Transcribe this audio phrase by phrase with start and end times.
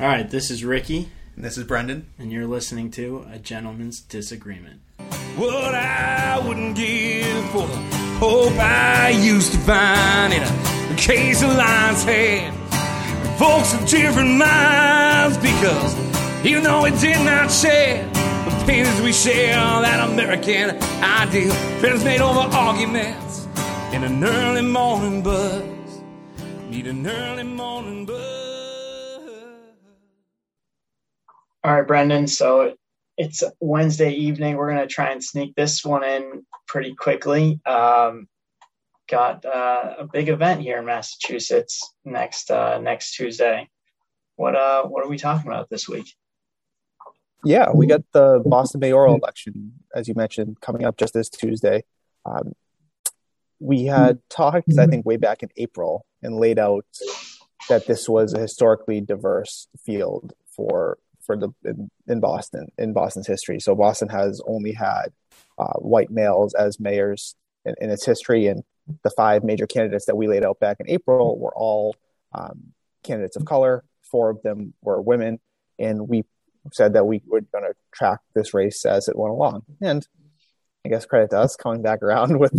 [0.00, 2.06] All right, this is Ricky, And this is Brendan.
[2.18, 4.80] and you're listening to A Gentleman's Disagreement.
[5.36, 7.76] What I wouldn't give for the
[8.18, 12.54] hope I used to find in a case of lion's head.
[13.38, 15.94] Folks of different minds because
[16.46, 20.70] even though we did not share the pains we share, that American
[21.02, 23.46] ideal friends made over arguments
[23.92, 25.62] in an early morning buzz.
[26.70, 28.39] Need an early morning buzz.
[31.62, 32.26] All right, Brendan.
[32.26, 32.74] So
[33.18, 34.56] it's Wednesday evening.
[34.56, 37.60] We're going to try and sneak this one in pretty quickly.
[37.66, 38.28] Um,
[39.10, 43.68] got uh, a big event here in Massachusetts next uh, next Tuesday.
[44.36, 46.14] What uh what are we talking about this week?
[47.44, 51.84] Yeah, we got the Boston mayoral election, as you mentioned, coming up just this Tuesday.
[52.24, 52.52] Um,
[53.58, 56.86] we had talked, I think, way back in April and laid out
[57.68, 60.98] that this was a historically diverse field for
[61.30, 63.60] for the in, in Boston in Boston's history.
[63.60, 65.12] So Boston has only had
[65.58, 68.64] uh, white males as mayors in, in, its history, and
[69.04, 71.94] the five major candidates that we laid out back in April were all
[72.32, 72.72] um,
[73.04, 73.84] candidates of color.
[74.02, 75.38] Four of them were women,
[75.78, 76.24] and we
[76.72, 79.62] said that we were going to track this race as it went along.
[79.80, 80.06] And
[80.84, 82.52] I guess credit to us coming back around with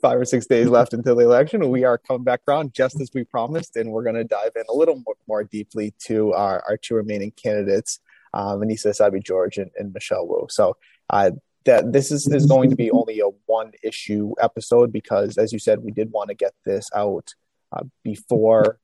[0.00, 1.68] five or six days left until the election.
[1.68, 4.64] We are coming back around just as we promised, and we're going to dive in
[4.68, 8.00] a little more, more deeply to our, our two remaining candidates,
[8.34, 10.46] uh, Annissa Essaibi George and, and, Michelle Wu.
[10.48, 10.76] So
[11.10, 11.32] uh,
[11.64, 15.58] that this is, is going to be only a one issue episode because, as you
[15.58, 17.34] said, we did want to get this out
[17.72, 18.78] uh, before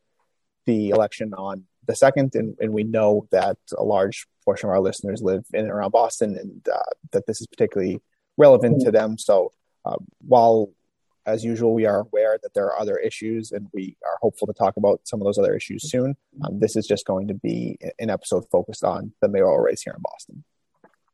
[0.67, 4.81] the election on the second, and, and, we know that a large portion of our
[4.81, 8.01] listeners live in and around Boston, and uh, that this is particularly
[8.37, 9.19] relevant to them.
[9.19, 9.53] So,
[9.85, 10.71] uh, while
[11.27, 14.53] as usual, we are aware that there are other issues, and we are hopeful to
[14.53, 16.17] talk about some of those other issues soon.
[16.45, 19.95] Um, this is just going to be an episode focused on the mayoral race here
[19.97, 20.45] in Boston.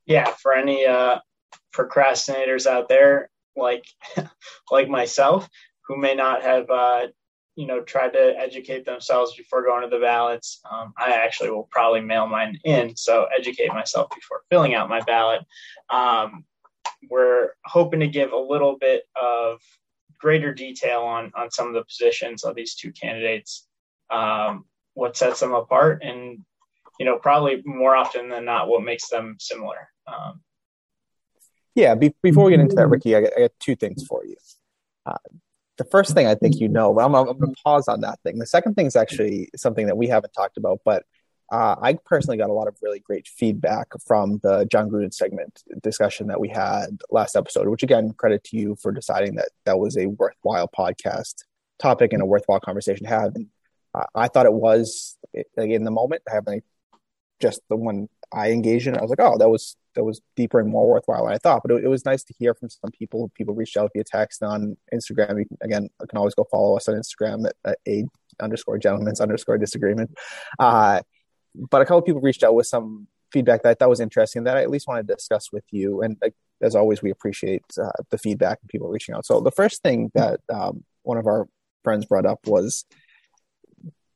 [0.04, 1.18] Yeah, for any uh,
[1.74, 3.84] procrastinators out there, like
[4.70, 5.48] like myself,
[5.86, 7.06] who may not have uh,
[7.56, 11.68] you know tried to educate themselves before going to the ballots um, i actually will
[11.70, 15.42] probably mail mine in so educate myself before filling out my ballot
[15.90, 16.44] um,
[17.10, 19.60] we're hoping to give a little bit of
[20.18, 23.66] greater detail on on some of the positions of these two candidates
[24.10, 24.64] um,
[24.94, 26.38] what sets them apart and
[26.98, 29.88] you know probably more often than not what makes them similar.
[30.06, 30.40] Um,
[31.74, 34.24] yeah be- before we get into that ricky i got, I got two things for
[34.24, 34.36] you.
[35.06, 35.16] Uh,
[35.78, 38.20] the first thing I think you know, but I'm, I'm going to pause on that
[38.22, 38.38] thing.
[38.38, 41.04] The second thing is actually something that we haven't talked about, but
[41.50, 45.62] uh, I personally got a lot of really great feedback from the Jon Gruden segment
[45.82, 49.78] discussion that we had last episode, which again, credit to you for deciding that that
[49.78, 51.44] was a worthwhile podcast
[51.78, 53.34] topic and a worthwhile conversation to have.
[53.34, 53.48] And
[53.94, 55.18] uh, I thought it was
[55.56, 56.62] like, in the moment, having
[57.40, 60.58] just the one I engaged in, I was like, oh, that was that was deeper
[60.58, 61.60] and more worthwhile than I thought.
[61.62, 63.30] But it, it was nice to hear from some people.
[63.34, 65.38] People reached out via text on Instagram.
[65.38, 68.06] You can, again, you can always go follow us on Instagram at, at a
[68.40, 70.16] underscore gentlemen's underscore disagreement.
[70.58, 71.02] Uh,
[71.54, 74.56] but a couple people reached out with some feedback that I thought was interesting that
[74.56, 76.02] I at least wanted to discuss with you.
[76.02, 76.16] And
[76.60, 79.26] as always, we appreciate uh, the feedback and people reaching out.
[79.26, 81.48] So the first thing that um, one of our
[81.82, 82.84] friends brought up was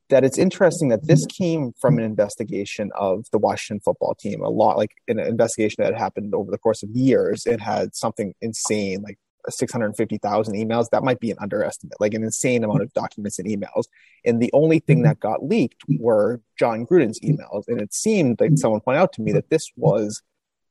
[0.09, 4.41] that it's interesting that this came from an investigation of the Washington football team.
[4.43, 7.45] A lot like an investigation that happened over the course of years.
[7.47, 9.19] It had something insane, like
[9.53, 10.91] 650,000 emails.
[10.91, 13.85] That might be an underestimate, like an insane amount of documents and emails.
[14.25, 15.07] And the only thing mm-hmm.
[15.07, 17.41] that got leaked were Jon Gruden's mm-hmm.
[17.41, 17.65] emails.
[17.69, 18.57] And it seemed like mm-hmm.
[18.57, 20.23] someone pointed out to me that this was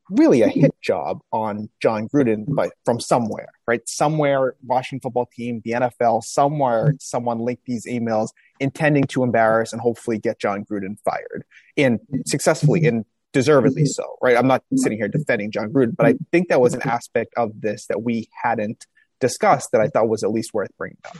[0.10, 3.82] really a hit job on Jon Gruden, but from somewhere, right?
[3.88, 9.82] Somewhere, Washington football team, the NFL, somewhere, someone linked these emails intending to embarrass and
[9.82, 11.44] hopefully get Jon Gruden fired,
[11.76, 13.88] and successfully and deservedly mm-hmm.
[13.88, 14.38] so, right?
[14.38, 14.78] I'm not mm-hmm.
[14.78, 16.90] sitting here defending Jon Gruden, but I think that was an mm-hmm.
[16.90, 18.86] aspect of this that we hadn't
[19.20, 21.18] discussed that I thought was at least worth bringing up.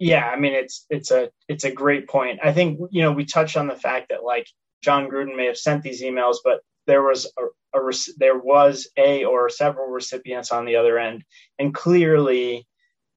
[0.00, 2.40] Yeah, I mean it's it's a it's a great point.
[2.42, 4.46] I think you know we touched on the fact that like
[4.82, 9.24] Jon Gruden may have sent these emails, but there was a, a there was a
[9.24, 11.24] or several recipients on the other end,
[11.58, 12.66] and clearly,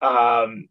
[0.02, 0.68] um,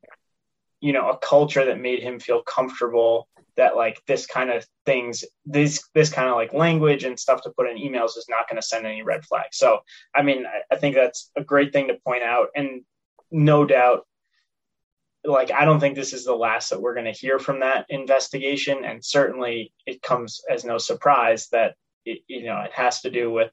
[0.81, 5.25] you know, a culture that made him feel comfortable that like this kind of things,
[5.45, 8.61] this this kind of like language and stuff to put in emails is not going
[8.61, 9.57] to send any red flags.
[9.57, 9.81] So,
[10.15, 12.83] I mean, I, I think that's a great thing to point out, and
[13.31, 14.07] no doubt
[15.27, 17.87] like I don't think this is the last that we're going to hear from that
[17.89, 21.75] investigation, and certainly it comes as no surprise that
[22.05, 23.51] it, you know, it has to do with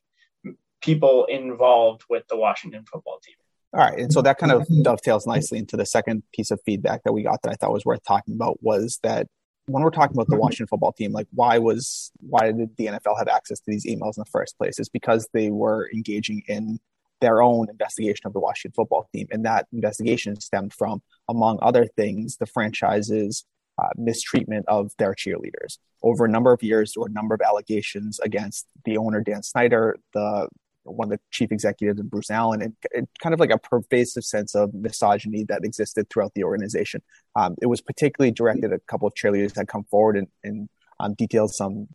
[0.81, 3.35] people involved with the Washington football team.
[3.73, 7.03] All right, and so that kind of dovetails nicely into the second piece of feedback
[7.03, 9.27] that we got that I thought was worth talking about was that
[9.67, 13.17] when we're talking about the Washington football team, like why was why did the NFL
[13.17, 14.79] have access to these emails in the first place?
[14.79, 16.79] It's because they were engaging in
[17.21, 21.85] their own investigation of the Washington football team, and that investigation stemmed from, among other
[21.95, 23.45] things, the franchise's
[23.81, 25.77] uh, mistreatment of their cheerleaders.
[26.03, 29.41] Over a number of years, there were a number of allegations against the owner Dan
[29.41, 30.49] Snyder, the
[30.83, 34.23] one of the chief executives of Bruce Allen, and, and, kind of like a pervasive
[34.23, 37.01] sense of misogyny that existed throughout the organization.
[37.35, 40.69] Um, it was particularly directed at a couple of cheerleaders that come forward and, and
[40.99, 41.87] um, detailed some,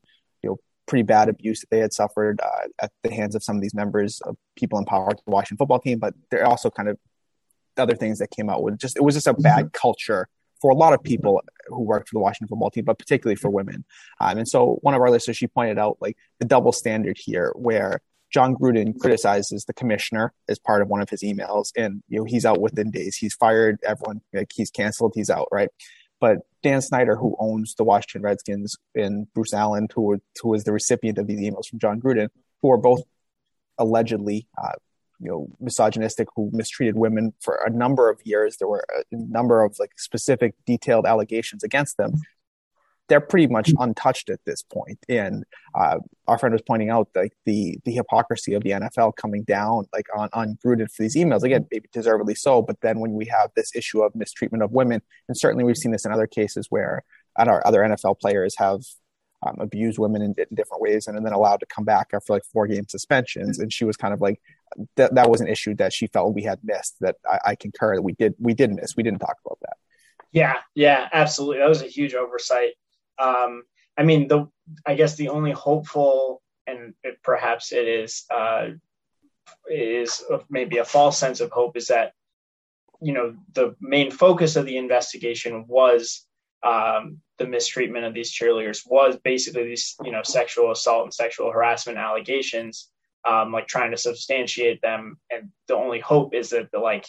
[0.42, 0.56] you know,
[0.86, 3.74] pretty bad abuse that they had suffered uh, at the hands of some of these
[3.74, 5.98] members of people in power at the Washington football team.
[5.98, 6.98] But there are also kind of
[7.76, 9.80] other things that came out with just it was just a bad mm-hmm.
[9.80, 10.28] culture
[10.60, 13.48] for a lot of people who worked for the Washington football team, but particularly for
[13.48, 13.84] women.
[14.20, 17.52] Um, and so one of our listeners, she pointed out like the double standard here,
[17.54, 18.00] where
[18.30, 22.24] Jon Gruden criticizes the commissioner as part of one of his emails, and you know
[22.24, 23.16] he's out within days.
[23.16, 25.70] He's fired everyone, like he's canceled, he's out, right?
[26.20, 30.72] But Dan Snyder, who owns the Washington Redskins, and Bruce Allen, who who was the
[30.72, 32.28] recipient of these emails from Jon Gruden,
[32.60, 33.02] who are both
[33.78, 34.72] allegedly, uh,
[35.20, 38.56] you know, misogynistic, who mistreated women for a number of years.
[38.56, 42.14] There were a number of like specific, detailed allegations against them
[43.08, 44.98] they're pretty much untouched at this point.
[45.08, 45.44] And
[45.74, 49.86] uh, our friend was pointing out like the the hypocrisy of the NFL coming down
[49.92, 52.62] like on on Gruden for these emails again, maybe deservedly so.
[52.62, 55.92] But then when we have this issue of mistreatment of women, and certainly we've seen
[55.92, 57.02] this in other cases where
[57.36, 58.80] our other NFL players have
[59.46, 62.32] um, abused women in, in, different ways and, and, then allowed to come back after
[62.32, 63.60] like four game suspensions.
[63.60, 64.40] And she was kind of like
[64.96, 65.14] that.
[65.14, 66.96] That was an issue that she felt we had missed.
[67.00, 68.96] That I, I concur that we did we did miss.
[68.96, 69.76] We didn't talk about that.
[70.32, 71.58] Yeah, yeah, absolutely.
[71.58, 72.72] That was a huge oversight.
[73.18, 73.62] Um,
[73.96, 74.48] I mean, the
[74.86, 78.68] I guess the only hopeful and it, perhaps it is uh,
[79.70, 82.12] is maybe a false sense of hope is that
[83.00, 86.26] you know the main focus of the investigation was
[86.62, 91.50] um, the mistreatment of these cheerleaders was basically these you know sexual assault and sexual
[91.50, 92.90] harassment allegations
[93.28, 95.18] um, like trying to substantiate them.
[95.30, 97.06] And the only hope is that the like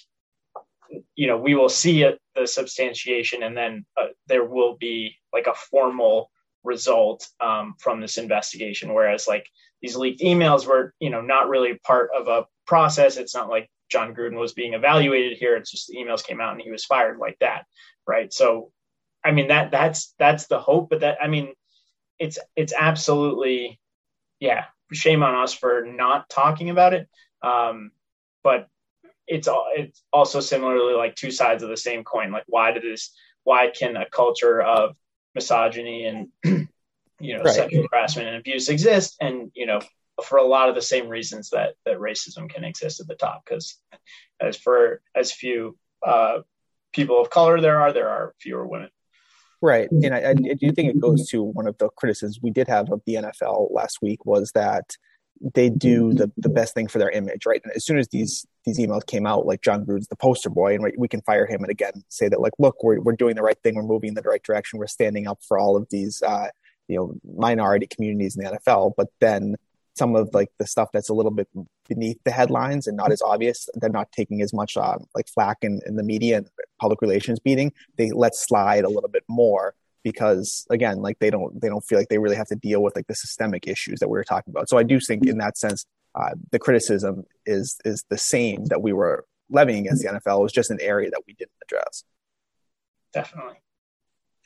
[1.15, 5.47] you know we will see it, the substantiation and then uh, there will be like
[5.47, 6.31] a formal
[6.63, 9.45] result um, from this investigation whereas like
[9.81, 13.69] these leaked emails were you know not really part of a process it's not like
[13.89, 16.85] Jon Gruden was being evaluated here it's just the emails came out and he was
[16.85, 17.65] fired like that
[18.07, 18.71] right so
[19.23, 21.53] i mean that that's that's the hope but that i mean
[22.19, 23.79] it's it's absolutely
[24.39, 27.07] yeah shame on us for not talking about it
[27.41, 27.91] um,
[28.43, 28.67] but
[29.27, 32.31] it's all it's also similarly like two sides of the same coin.
[32.31, 33.13] Like why did this?
[33.43, 34.95] Why can a culture of
[35.35, 36.27] misogyny and
[37.19, 37.55] you know right.
[37.55, 39.17] sexual harassment and abuse exist?
[39.21, 39.81] And you know
[40.23, 43.43] for a lot of the same reasons that that racism can exist at the top.
[43.45, 43.77] Because
[44.41, 46.39] as for as few uh,
[46.93, 48.89] people of color there are, there are fewer women.
[49.61, 52.69] Right, and I, I do think it goes to one of the criticisms we did
[52.69, 54.95] have of the NFL last week was that
[55.53, 57.61] they do the, the best thing for their image, right?
[57.63, 60.75] And as soon as these these emails came out, like Jon Gruden's the poster boy,
[60.75, 63.41] and we can fire him and again say that like, look, we're we're doing the
[63.41, 66.21] right thing, we're moving in the right direction, we're standing up for all of these
[66.21, 66.47] uh,
[66.87, 68.93] you know minority communities in the NFL.
[68.97, 69.55] But then
[69.95, 71.47] some of like the stuff that's a little bit
[71.87, 75.57] beneath the headlines and not as obvious, they're not taking as much uh, like flack
[75.61, 76.47] in, in the media and
[76.79, 77.73] public relations beating.
[77.97, 81.97] They let slide a little bit more because again like they don't they don't feel
[81.97, 84.51] like they really have to deal with like the systemic issues that we were talking
[84.51, 84.69] about.
[84.69, 88.81] So i do think in that sense uh, the criticism is is the same that
[88.81, 92.03] we were levying against the nfl it was just an area that we didn't address.
[93.13, 93.55] Definitely.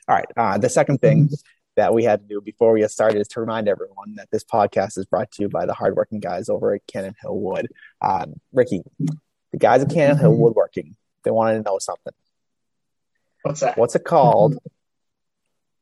[0.08, 1.30] All right uh, the second thing
[1.76, 4.44] that we had to do before we get started is to remind everyone that this
[4.44, 7.68] podcast is brought to you by the hardworking guys over at cannon hill wood.
[8.00, 12.12] Um, ricky the guys at cannon hill woodworking they wanted to know something.
[13.42, 13.76] What's that?
[13.76, 14.58] What's it called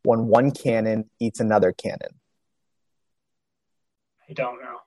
[0.05, 2.21] when one cannon eats another cannon?
[4.29, 4.79] I don't know.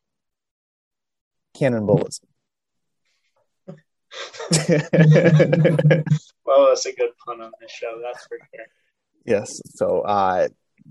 [1.57, 2.27] Cannibalism.
[6.45, 7.99] well, that's a good pun on this show.
[8.01, 8.65] That's for sure.
[9.25, 9.61] Yes.
[9.75, 10.47] So, uh,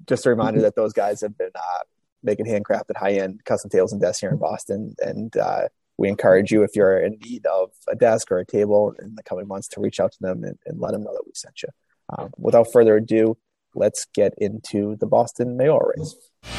[0.08, 1.84] just a reminder that those guys have been uh,
[2.22, 6.62] making handcrafted, high-end custom tables and desks here in Boston, and uh, we encourage you
[6.62, 9.80] if you're in need of a desk or a table in the coming months to
[9.80, 11.68] reach out to them and, and let them know that we sent you.
[12.16, 13.36] Um, without further ado,
[13.74, 16.14] let's get into the Boston mayoral race.
[16.42, 16.50] For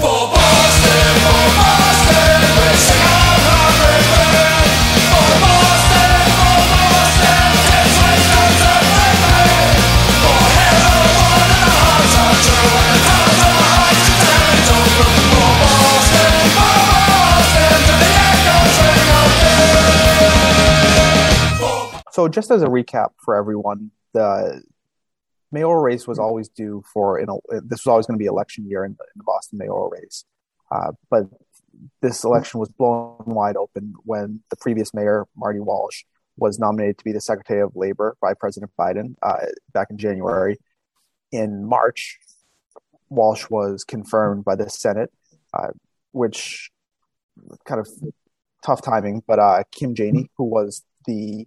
[0.00, 1.94] Boston, for Boston,
[22.10, 24.62] So just as a recap for everyone, the
[25.54, 28.68] mayoral race was always due for you know this was always going to be election
[28.68, 30.24] year in the, in the Boston mayoral race,
[30.70, 31.24] uh, but
[32.02, 36.04] this election was blown wide open when the previous mayor Marty Walsh
[36.36, 40.58] was nominated to be the Secretary of Labor by President Biden uh, back in January.
[41.30, 42.18] In March,
[43.08, 45.12] Walsh was confirmed by the Senate,
[45.52, 45.70] uh,
[46.12, 46.70] which
[47.64, 47.88] kind of
[48.64, 49.22] tough timing.
[49.26, 51.46] But uh, Kim Janey, who was the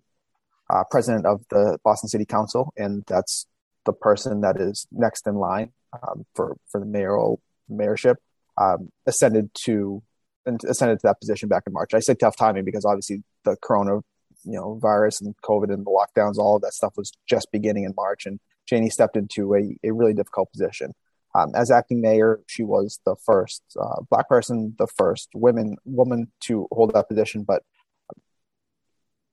[0.70, 3.46] uh, president of the Boston City Council, and that's
[3.88, 7.42] the person that is next in line um, for for the mayoral
[7.72, 8.18] mayorship,
[8.62, 10.04] um, ascended to
[10.46, 11.94] ascended to that position back in March.
[11.94, 13.98] I say tough timing because obviously the corona,
[14.44, 17.86] you know, virus and COVID and the lockdowns, all of that stuff was just beginning
[17.86, 20.94] in March, and Janey stepped into a, a really difficult position.
[21.36, 26.32] Um, as acting mayor, she was the first uh, black person, the first women woman
[26.42, 27.44] to hold that position.
[27.44, 27.64] But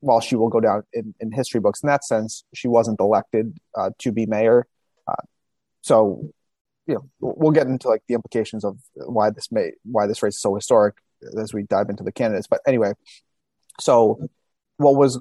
[0.04, 3.56] while she will go down in, in history books in that sense, she wasn't elected
[3.76, 4.66] uh, to be mayor.
[5.08, 5.22] Uh,
[5.80, 6.28] so,
[6.86, 10.34] you know, we'll get into like the implications of why this may why this race
[10.34, 10.96] is so historic
[11.40, 12.46] as we dive into the candidates.
[12.46, 12.92] But anyway,
[13.80, 14.28] so
[14.76, 15.18] what was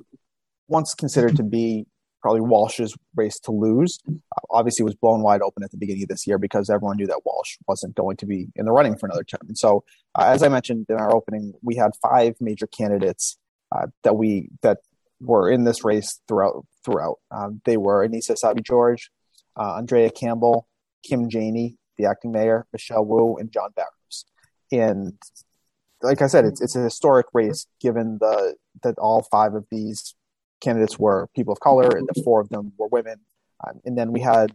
[0.67, 1.85] once considered to be
[2.21, 3.99] probably Walsh's race to lose.
[4.07, 7.07] Uh, obviously, was blown wide open at the beginning of this year because everyone knew
[7.07, 9.41] that Walsh wasn't going to be in the running for another term.
[9.47, 9.83] And so,
[10.15, 13.37] uh, as I mentioned in our opening, we had five major candidates
[13.73, 14.79] uh, that we that
[15.19, 16.65] were in this race throughout.
[16.85, 19.09] Throughout, um, they were Annissa Essaibi George,
[19.57, 20.67] uh, Andrea Campbell,
[21.01, 24.25] Kim Janey, the acting mayor, Michelle Wu, and Jon Barros.
[24.69, 25.13] And
[26.01, 30.15] like I said, it's it's a historic race given the that all five of these
[30.59, 33.21] candidates were people of color, and the four of them were women.
[33.65, 34.53] Um, and then we had,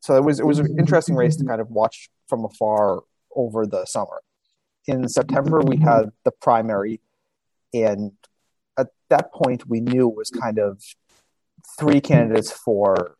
[0.00, 3.02] so it was it was an interesting race to kind of watch from afar
[3.34, 4.20] over the summer.
[4.86, 7.00] In September, we had the primary,
[7.72, 8.12] and
[8.78, 10.82] at that point, we knew it was kind of
[11.78, 13.16] three candidates for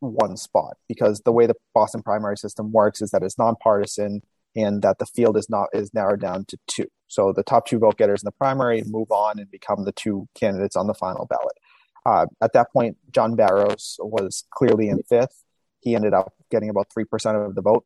[0.00, 4.22] one spot because the way the Boston primary system works is that it's nonpartisan
[4.54, 6.86] and that the field is not is narrowed down to two.
[7.08, 10.28] So the top two vote getters in the primary move on and become the two
[10.34, 11.56] candidates on the final ballot.
[12.04, 15.42] Uh, at that point, Jon Barros was clearly in fifth.
[15.80, 17.84] He ended up getting about 3% of the vote.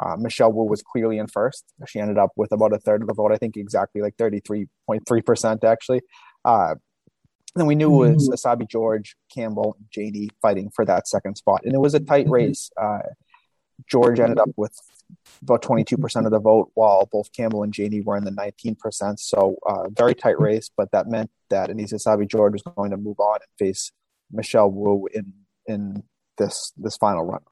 [0.00, 1.64] Uh, Michelle Wu was clearly in first.
[1.86, 5.64] She ended up with about a third of the vote, I think exactly like 33.3%
[5.64, 6.00] actually.
[6.44, 6.74] Uh,
[7.56, 11.62] and we knew it was Essaibi George, Campbell, and Janey fighting for that second spot.
[11.64, 12.70] And it was a tight race.
[12.80, 13.00] Uh,
[13.86, 14.74] George ended up with
[15.42, 19.18] about 22% of the vote, while both Campbell and Janey were in the 19%.
[19.18, 22.96] So, uh, very tight race, but that meant that Annissa Essaibi George was going to
[22.96, 23.92] move on and face
[24.30, 25.32] Michelle Wu in
[25.66, 26.02] in
[26.38, 27.42] this this final runoff.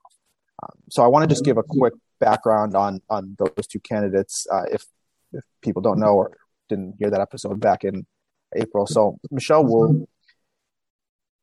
[0.62, 4.47] Um, so, I want to just give a quick background on on those two candidates,
[4.50, 4.87] uh, if
[5.32, 6.37] if people don't know or
[6.70, 8.06] didn't hear that episode back in
[8.54, 8.87] April.
[8.87, 10.09] So, Michelle Wu,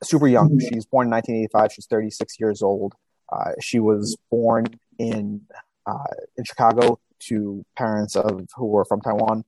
[0.04, 0.60] super young.
[0.60, 1.72] She's born in 1985.
[1.74, 2.94] She's 36 years old.
[3.32, 4.66] Uh, she was born
[5.00, 5.42] in
[5.86, 9.44] uh, in Chicago to parents of who were from Taiwan.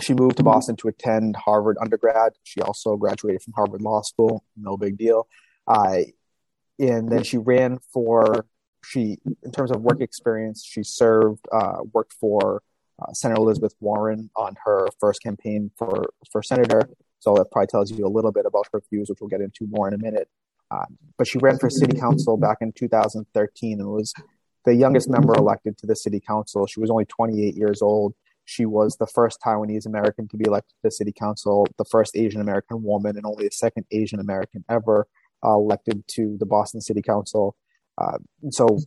[0.00, 2.32] She moved to Boston to attend Harvard undergrad.
[2.44, 4.44] She also graduated from Harvard Law School.
[4.56, 5.26] No big deal.
[5.66, 6.00] Uh,
[6.78, 8.46] and then she ran for
[8.84, 10.64] she in terms of work experience.
[10.64, 12.62] She served uh, worked for
[13.02, 16.88] uh, Senator Elizabeth Warren on her first campaign for for senator.
[17.18, 19.66] So that probably tells you a little bit about her views, which we'll get into
[19.68, 20.28] more in a minute.
[20.70, 20.84] Uh,
[21.16, 24.12] but she ran for city council back in 2013 and was
[24.64, 26.66] the youngest member elected to the city council.
[26.66, 28.14] She was only 28 years old.
[28.44, 32.16] She was the first Taiwanese American to be elected to the city council, the first
[32.16, 35.06] Asian American woman, and only the second Asian American ever
[35.44, 37.56] uh, elected to the Boston City Council.
[37.98, 38.18] Uh,
[38.50, 38.78] so,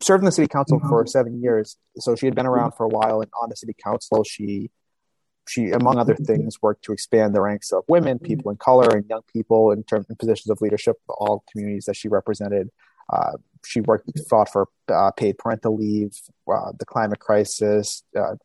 [0.00, 1.76] served in the city council for seven years.
[1.98, 4.70] So she had been around for a while, and on the city council, she
[5.48, 9.04] she, among other things, worked to expand the ranks of women, people in color, and
[9.08, 12.70] young people in terms in positions of leadership, all communities that she represented.
[13.12, 13.32] Uh,
[13.66, 16.12] she worked fought for uh, paid parental leave,
[16.52, 18.36] uh, the climate crisis, uh,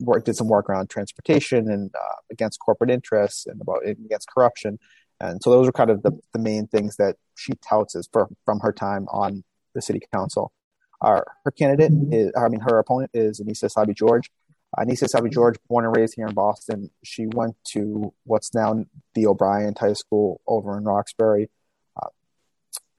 [0.00, 4.78] worked did some work around transportation and uh, against corporate interests and about against corruption.
[5.20, 8.28] And so those are kind of the, the main things that she touts as for,
[8.44, 10.52] from her time on the city council.
[11.00, 14.30] Our, her candidate is, I mean, her opponent is Annissa Essaibi George.
[14.78, 16.90] Annissa Essaibi George, born and raised here in Boston.
[17.02, 18.84] She went to what's now
[19.14, 21.48] the O'Bryant High School over in Roxbury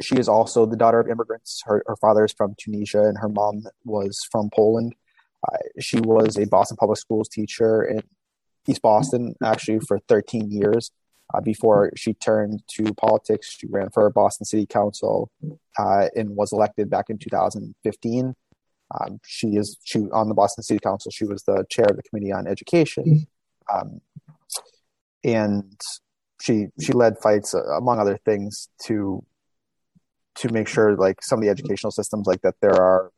[0.01, 1.61] she is also the daughter of immigrants.
[1.65, 4.95] Her, her father is from Tunisia and her mom was from Poland.
[5.47, 8.01] Uh, she was a Boston Public Schools teacher in
[8.67, 10.91] East Boston actually for 13 years.
[11.33, 15.31] Uh, before she turned to politics, she ran for Boston City Council
[15.77, 18.35] uh, and was elected back in 2015.
[18.99, 21.11] Um, she is she on the Boston City Council.
[21.11, 23.25] She was the chair of the Committee on Education,
[23.73, 24.01] um,
[25.23, 25.79] and
[26.41, 29.23] she she led fights uh, among other things to
[30.35, 33.11] to make sure like some of the educational systems like that there are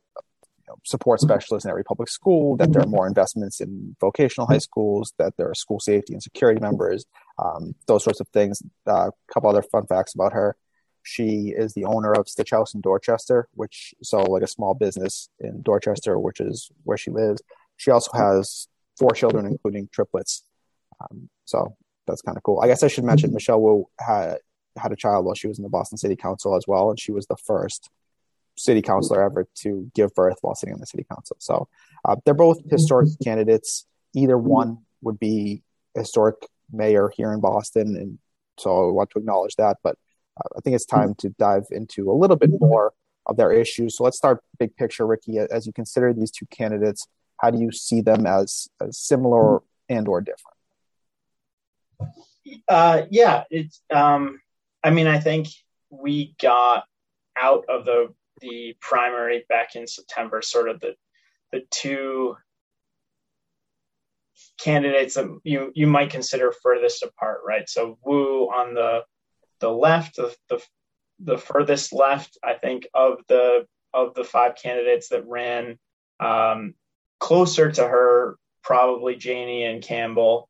[0.66, 4.46] you know, support specialists in every public school, that there are more investments in vocational
[4.46, 7.04] high schools, that there are school safety and security members,
[7.38, 8.62] um, those sorts of things.
[8.86, 10.56] Uh, a couple other fun facts about her.
[11.02, 15.28] She is the owner of Stitch House in Dorchester, which so like a small business
[15.38, 17.42] in Dorchester, which is where she lives.
[17.76, 18.68] She also has
[18.98, 20.44] four children, including triplets.
[21.00, 22.60] Um, so that's kind of cool.
[22.62, 24.38] I guess I should mention Michelle Wu had
[24.76, 27.12] had a child while she was in the Boston City Council as well, and she
[27.12, 27.90] was the first
[28.56, 31.36] city councilor ever to give birth while sitting on the city council.
[31.40, 31.68] So
[32.04, 33.86] uh, they're both historic candidates.
[34.14, 35.62] Either one would be
[35.94, 36.36] historic
[36.72, 38.18] mayor here in Boston, and
[38.58, 39.78] so I want to acknowledge that.
[39.82, 39.96] But
[40.36, 42.92] uh, I think it's time to dive into a little bit more
[43.26, 43.96] of their issues.
[43.96, 45.38] So let's start big picture, Ricky.
[45.38, 47.06] As you consider these two candidates,
[47.38, 50.54] how do you see them as, as similar and or different?
[52.68, 53.80] Uh, yeah, it's.
[53.92, 54.40] Um,
[54.82, 55.48] I mean, I think
[55.88, 56.84] we got
[57.36, 60.94] out of the the primary back in September, sort of the
[61.52, 62.36] the two
[64.58, 67.68] candidates that you you might consider furthest apart, right?
[67.68, 69.02] So Wu on the
[69.60, 70.62] the left, the the,
[71.20, 75.78] the furthest left, I think, of the of the five candidates that ran
[76.20, 76.74] um,
[77.20, 80.48] closer to her, probably Janey and Campbell,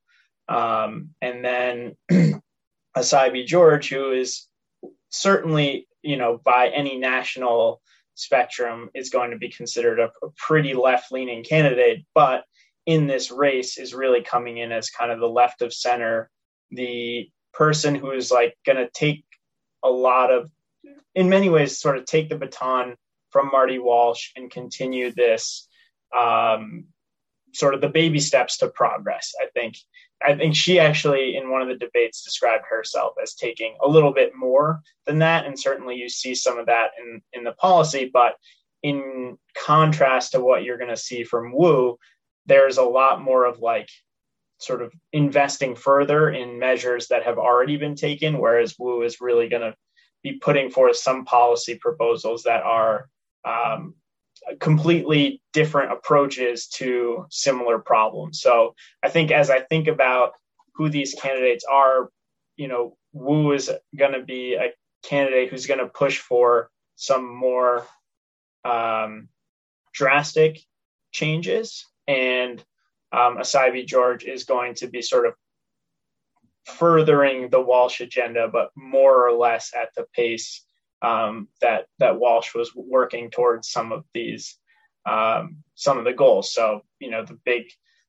[0.49, 1.97] um, and then
[2.97, 4.47] Essaibi George, who is
[5.11, 7.81] certainly you know, by any national
[8.15, 12.05] spectrum, is going to be considered a, a pretty left leaning candidate.
[12.15, 12.45] But
[12.87, 16.31] in this race, is really coming in as kind of the left of center,
[16.71, 19.25] the person who is like going to take
[19.83, 20.51] a lot of,
[21.15, 22.97] in many ways, sort of take the baton
[23.31, 25.69] from Marty Walsh and continue this
[26.17, 26.85] um,
[27.53, 29.33] sort of the baby steps to progress.
[29.41, 29.77] I think
[30.27, 34.13] I think she actually, in one of the debates, described herself as taking a little
[34.13, 38.11] bit more than that, and certainly you see some of that in in the policy.
[38.13, 38.37] But
[38.83, 41.99] in contrast to what you're going to see from Wu,
[42.47, 43.89] there's a lot more of like
[44.59, 49.49] sort of investing further in measures that have already been taken, whereas Wu is really
[49.49, 49.75] going to
[50.23, 53.09] be putting forth some policy proposals that are
[53.45, 53.95] um,
[54.61, 58.41] completely different approaches to similar problems.
[58.41, 60.33] So I think as I think about
[60.75, 62.11] who these candidates are,
[62.57, 64.73] you know, Wu is going to be a
[65.05, 67.87] candidate who's going to push for some more
[68.65, 69.29] um,
[69.93, 70.61] drastic
[71.13, 72.61] changes, and
[73.13, 75.35] um, Essaibi George is going to be sort of
[76.65, 80.64] furthering the Walsh agenda, but more or less at the pace
[81.05, 84.57] um, that that Walsh was working towards some of these
[85.07, 86.53] um, some of the goals.
[86.53, 87.65] So you know the big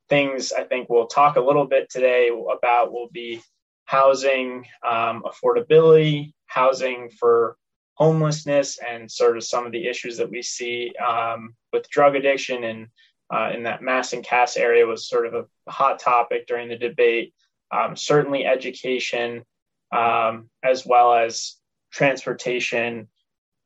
[0.07, 3.41] things I think we'll talk a little bit today about will be
[3.85, 7.57] housing um, affordability, housing for
[7.95, 12.63] homelessness, and sort of some of the issues that we see um, with drug addiction
[12.63, 12.87] and
[13.33, 16.77] uh, in that Mass and Cass area was sort of a hot topic during the
[16.77, 17.33] debate.
[17.71, 19.43] Um, certainly education,
[19.91, 21.55] um, as well as
[21.95, 23.07] transportation,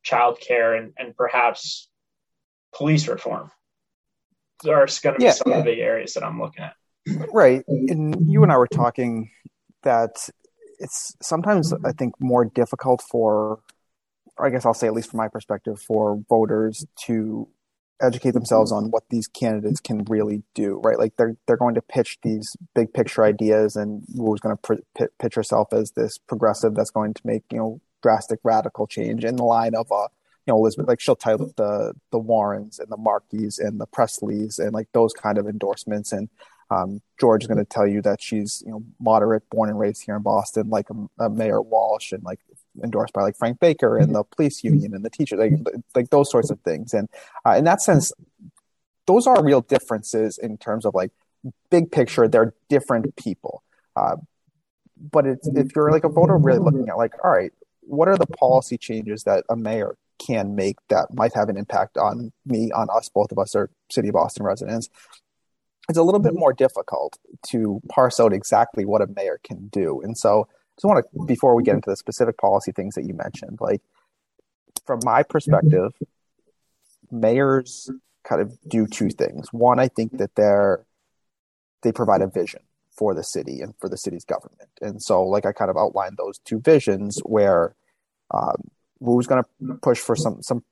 [0.06, 1.90] childcare, and, and perhaps
[2.76, 3.52] police reform
[4.64, 5.58] Those are going to be yeah, some yeah.
[5.58, 6.76] of the big areas that I'm looking at.
[7.34, 7.64] Right.
[7.68, 9.32] And you and I were talking
[9.82, 10.30] that
[10.80, 13.62] it's sometimes, I think, more difficult for,
[14.38, 17.50] or I guess I'll say, at least from my perspective, for voters to
[18.02, 21.00] educate themselves on what these candidates can really do, right?
[21.00, 25.04] Like they're they're going to pitch these big picture ideas, and Wu's going to pr-
[25.20, 29.36] pitch herself as this progressive that's going to make you know drastic radical change in
[29.36, 30.08] the line of uh
[30.46, 34.60] you know Elizabeth like she'll title the the Warrens and the Markeys and the Presleys
[34.60, 36.30] and like those kind of endorsements and
[36.72, 40.04] um, George is going to tell you that she's you know moderate, born and raised
[40.04, 42.40] here in Boston, like a, a Mayor Walsh, and like
[42.84, 45.54] endorsed by like Frank Baker and the police union and the teachers, like
[45.96, 46.94] like those sorts of things.
[46.94, 47.10] And
[47.46, 48.14] uh, in that sense,
[49.08, 51.12] those are real differences in terms of like
[51.72, 52.28] big picture.
[52.28, 53.64] They're different people.
[53.96, 54.18] Uh,
[55.12, 57.54] but it's, if you're like a voter really looking at like, all right,
[57.90, 61.98] what are the policy changes that a mayor can make that might have an impact
[61.98, 64.90] on me, on us, both of us are City of Boston residents?
[65.90, 66.40] It's a little bit mm-hmm.
[66.40, 70.02] more difficult to parse out exactly what a mayor can do.
[70.02, 71.78] And so, just want to, before we get mm-hmm.
[71.78, 73.82] into the specific policy things that you mentioned, like
[74.86, 75.32] from my mm-hmm.
[75.32, 75.94] perspective,
[77.12, 77.90] mayors
[78.24, 79.52] kind of do two things.
[79.52, 80.86] One, I think that they're
[81.82, 82.60] they provide a vision
[83.00, 84.70] for the city and for the city's government.
[84.82, 87.74] And so, like I kind of outlined those two visions where
[88.32, 88.70] um,
[89.02, 90.64] going to push for some some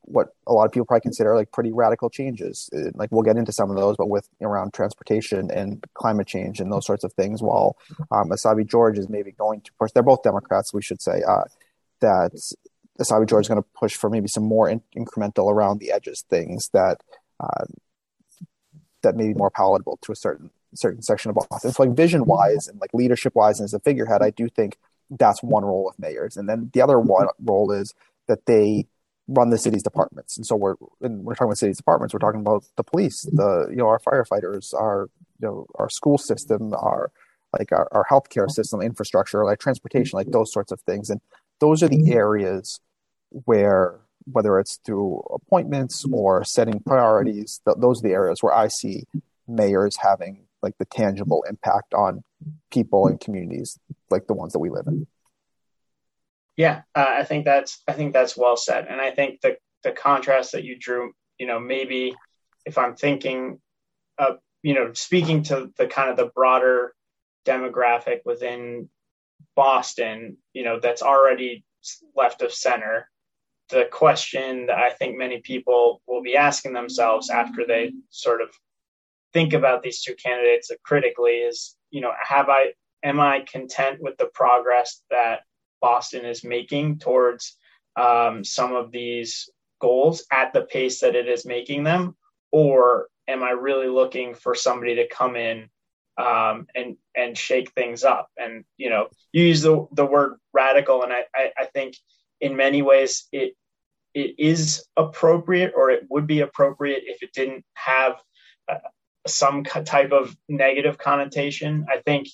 [0.00, 2.68] what a lot of people probably consider like pretty radical changes.
[2.94, 6.72] Like we'll get into some of those, but with around transportation and climate change and
[6.72, 7.42] those sorts of things.
[7.42, 7.76] While
[8.10, 11.44] um, Essaibi George is maybe going to push, they're both Democrats, we should say, uh,
[12.00, 12.32] that
[13.00, 16.24] Essaibi George is going to push for maybe some more in- incremental around the edges
[16.28, 17.02] things that
[17.38, 17.64] uh,
[19.02, 21.72] that may be more palatable to a certain certain section of Boston.
[21.72, 24.76] So like vision wise and like leadership wise and as a figurehead, I do think
[25.10, 26.36] that's one role of mayors.
[26.36, 27.08] And then the other mm-hmm.
[27.08, 27.94] one role is
[28.28, 28.86] that they
[29.28, 30.36] run the city's departments.
[30.36, 33.68] And so we're when we're talking about city's departments, we're talking about the police, the
[33.70, 35.08] you know our firefighters, our
[35.40, 37.10] you know our school system, our
[37.58, 38.50] like our, our healthcare mm-hmm.
[38.50, 40.32] system, infrastructure, like transportation, like mm-hmm.
[40.32, 41.10] those sorts of things.
[41.10, 41.20] And
[41.60, 42.80] those are the areas
[43.30, 48.68] where whether it's through appointments or setting priorities, th- those are the areas where I
[48.68, 49.04] see
[49.48, 52.22] mayors having like the tangible impact on
[52.70, 53.78] people and communities
[54.10, 55.06] like the ones that we live in.
[56.56, 59.92] Yeah, uh, I think that's I think that's well said, and I think the the
[59.92, 62.14] contrast that you drew, you know, maybe
[62.66, 63.60] if I'm thinking,
[64.18, 66.94] of, you know, speaking to the kind of the broader
[67.46, 68.88] demographic within
[69.56, 71.64] Boston, you know, that's already
[72.14, 73.08] left of center.
[73.70, 78.50] The question that I think many people will be asking themselves after they sort of
[79.32, 84.16] think about these two candidates critically is, you know, have I am I content with
[84.18, 85.40] the progress that
[85.80, 87.56] Boston is making towards
[87.96, 89.48] um, some of these
[89.80, 92.16] goals at the pace that it is making them,
[92.52, 95.68] or am I really looking for somebody to come in
[96.18, 98.28] um, and and shake things up?
[98.36, 101.96] And you know, you use the the word radical, and I, I, I think
[102.40, 103.54] in many ways it
[104.14, 108.20] it is appropriate, or it would be appropriate if it didn't have
[108.68, 108.78] uh,
[109.26, 111.86] some type of negative connotation.
[111.90, 112.28] I think,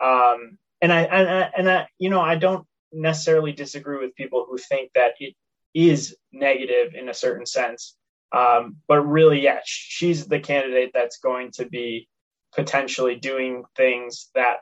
[0.00, 4.46] um, and I, and I, and I, you know, I don't necessarily disagree with people
[4.48, 5.34] who think that it
[5.74, 7.96] is negative in a certain sense.
[8.32, 12.08] Um, but really, yeah, she's the candidate that's going to be
[12.54, 14.58] potentially doing things that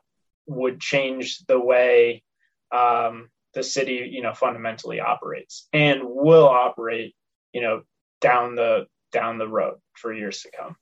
[0.47, 2.23] would change the way
[2.71, 7.15] um, the city, you know, fundamentally operates and will operate,
[7.53, 7.83] you know,
[8.21, 10.77] down the down the road for years to come.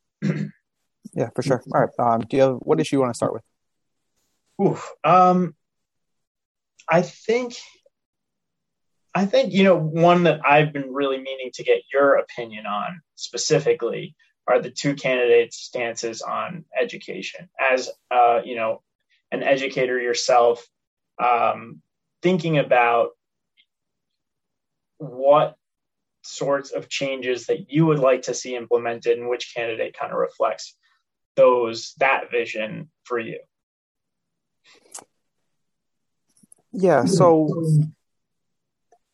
[1.15, 1.63] Yeah, for sure.
[1.75, 1.91] All right.
[1.99, 3.43] Um, do you have what issue you want to start with?
[4.63, 4.91] Oof.
[5.05, 5.55] Um,
[6.89, 7.55] I think,
[9.15, 13.01] I think you know one that I've been really meaning to get your opinion on
[13.15, 14.15] specifically
[14.47, 17.49] are the two candidates' stances on education.
[17.59, 18.83] As uh, you know,
[19.33, 20.67] an educator yourself,
[21.23, 21.83] um,
[22.23, 23.11] thinking about
[24.99, 25.57] what
[26.23, 30.19] sorts of changes that you would like to see implemented and which candidate kind of
[30.19, 30.77] reflects
[31.37, 33.41] those that vision for you?
[36.73, 37.49] Yeah, so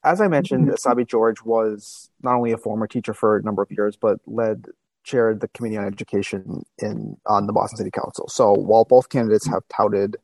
[0.05, 3.71] as I mentioned, Essaibi George was not only a former teacher for a number of
[3.71, 4.67] years, but led
[5.05, 8.29] chaired the committee on education in on the Boston City Council.
[8.29, 10.17] So while both candidates have touted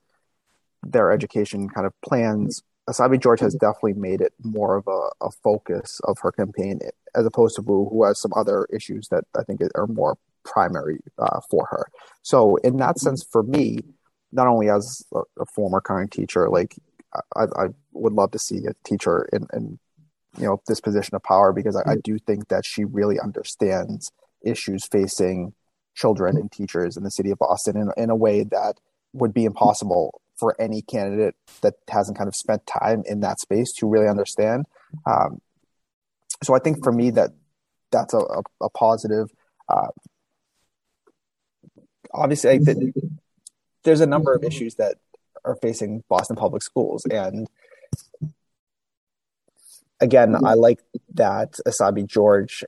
[0.82, 5.30] their education kind of plans, Essaibi George has definitely made it more of a, a
[5.30, 6.80] focus of her campaign
[7.14, 11.00] as opposed to Wu, who has some other issues that I think are more primary
[11.18, 11.86] uh, for her.
[12.22, 13.78] So in that sense, for me,
[14.32, 16.76] not only as a, a former current teacher, like
[17.36, 19.78] I, I, would love to see a teacher in, in
[20.38, 24.10] you know this position of power because I, I do think that she really understands
[24.42, 25.52] issues facing
[25.94, 28.80] children and teachers in the city of Boston in, in a way that
[29.12, 33.72] would be impossible for any candidate that hasn't kind of spent time in that space
[33.72, 34.64] to really understand.
[35.06, 35.40] Um,
[36.42, 37.30] so I think for me that
[37.90, 39.30] that's a, a, a positive.
[39.68, 39.88] Uh,
[42.12, 42.60] obviously,
[43.84, 44.96] there's a number of issues that
[45.44, 47.48] are facing Boston public schools, and
[50.02, 50.80] again, I like
[51.14, 52.64] that Essaibi George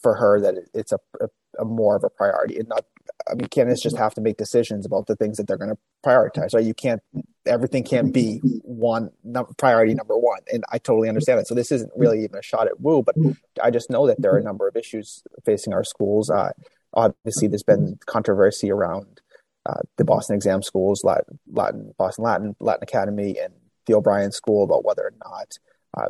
[0.00, 2.84] for her that it's a, a, a, more of a priority and not.
[3.30, 5.78] I mean, candidates just have to make decisions about the things that they're going to
[6.04, 6.54] prioritize.
[6.54, 6.64] Right?
[6.64, 7.02] You can't
[7.44, 9.10] everything can't be one
[9.58, 11.48] priority number one, and I totally understand it.
[11.48, 13.16] So this isn't really even a shot at Wu, but
[13.62, 16.30] I just know that there are a number of issues facing our schools.
[16.30, 16.52] Uh,
[16.94, 19.20] obviously there's been controversy around
[19.66, 23.52] uh, the Boston Exam Schools, Latin, Latin, Boston Latin, Latin Academy, and
[23.86, 25.58] the O'Bryant School about whether or not
[25.96, 26.08] uh,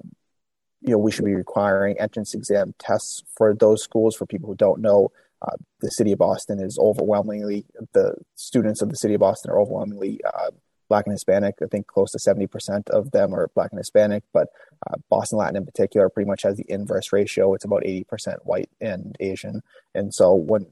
[0.80, 4.16] you know we should be requiring entrance exam tests for those schools.
[4.16, 5.10] For people who don't know,
[5.42, 9.60] uh, the city of Boston is overwhelmingly the students of the city of Boston are
[9.60, 10.50] overwhelmingly uh,
[10.90, 11.54] Black and Hispanic.
[11.62, 14.48] I think close to 70% of them are Black and Hispanic, but
[14.86, 17.54] uh, Boston Latin in particular pretty much has the inverse ratio.
[17.54, 19.62] It's about 80% white and Asian.
[19.94, 20.66] And so when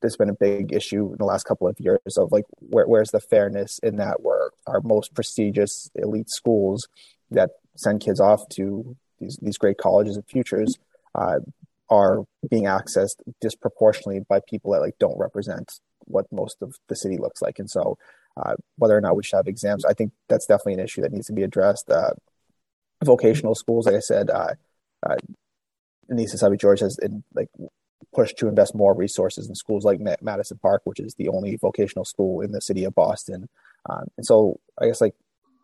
[0.00, 3.10] there's been a big issue in the last couple of years of like, where, where's
[3.10, 6.86] the fairness in that where our most prestigious elite schools
[7.30, 10.78] that send kids off to these, these great colleges and futures
[11.14, 11.38] uh,
[11.88, 17.18] are being accessed disproportionately by people that like don't represent what most of the city
[17.18, 17.58] looks like.
[17.58, 17.98] And so
[18.36, 19.84] uh, whether or not we should have exams.
[19.84, 21.90] I think that's definitely an issue that needs to be addressed.
[21.90, 22.10] Uh,
[23.04, 24.54] vocational schools, like I said, uh,
[25.02, 25.16] uh,
[26.10, 27.48] Annissa Essaibi George has in, like
[28.14, 32.04] pushed to invest more resources in schools like Madison Park, which is the only vocational
[32.04, 33.48] school in the city of Boston.
[33.88, 35.14] Um, and so I guess like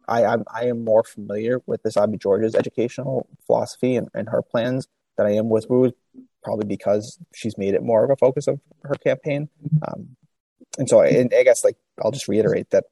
[0.09, 4.89] I, I'm, I am more familiar with Essaibi George's educational philosophy and, and her plans
[5.17, 5.93] than I am with Wu,
[6.43, 9.49] probably because she's made it more of a focus of her campaign.
[9.87, 10.17] Um,
[10.79, 12.85] and so I, I guess like I'll just reiterate that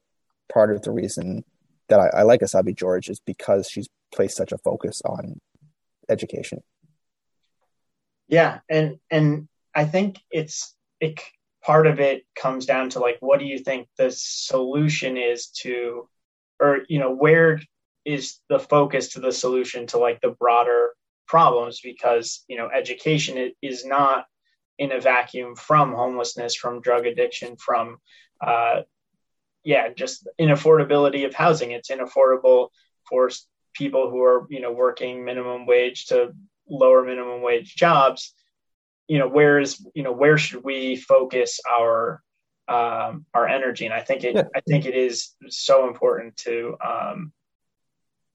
[0.51, 1.43] part of the reason
[1.89, 5.39] that I, I like Essaibi George is because she's placed such a focus on
[6.09, 6.61] education.
[8.27, 11.19] Yeah, and and I think it's it
[11.63, 16.07] part of it comes down to like what do you think the solution is to
[16.59, 17.61] or you know where
[18.05, 20.91] is the focus to the solution to like the broader
[21.27, 24.25] problems because you know education is not
[24.81, 27.97] in a vacuum from homelessness from drug addiction from
[28.45, 28.81] uh,
[29.63, 31.69] yeah just inaffordability of housing.
[31.69, 32.69] It's inaffordable
[33.07, 33.29] for
[33.73, 36.33] people who are you know working minimum wage to
[36.67, 38.33] lower minimum wage jobs.
[39.07, 42.23] You know where is you know where should we focus our
[42.67, 43.85] um, our energy?
[43.85, 44.43] And i think it yeah.
[44.55, 47.31] i think it is so important to um,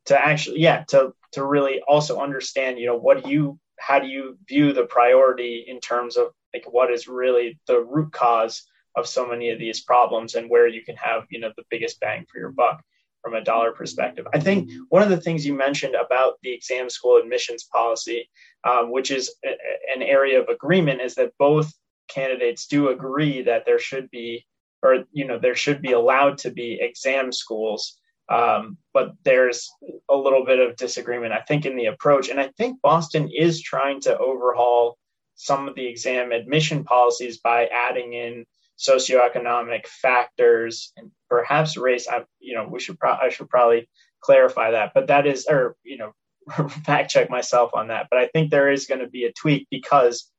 [0.05, 4.07] to actually yeah to to really also understand you know what do you how do
[4.07, 8.63] you view the priority in terms of like what is really the root cause
[8.97, 12.01] of so many of these problems and where you can have you know the biggest
[12.01, 12.83] bang for your buck
[13.23, 16.89] from a dollar perspective i think one of the things you mentioned about the exam
[16.89, 18.29] school admissions policy
[18.65, 19.51] um, which is a,
[19.95, 21.73] an area of agreement is that both
[22.09, 24.47] candidates do agree that there should be
[24.83, 29.71] or you know there should be allowed to be exam schools um, but there's
[30.09, 32.29] a little bit of disagreement, I think, in the approach.
[32.29, 34.99] And I think Boston is trying to overhaul
[35.37, 38.47] some of the exam admission policies by adding in
[38.79, 42.09] socioeconomic factors and perhaps race.
[42.09, 43.89] I, you know, we should pro- I should probably
[44.21, 46.13] clarify that, but that is, or you know,
[46.85, 48.09] fact check myself on that.
[48.11, 50.31] But I think there is going to be a tweak because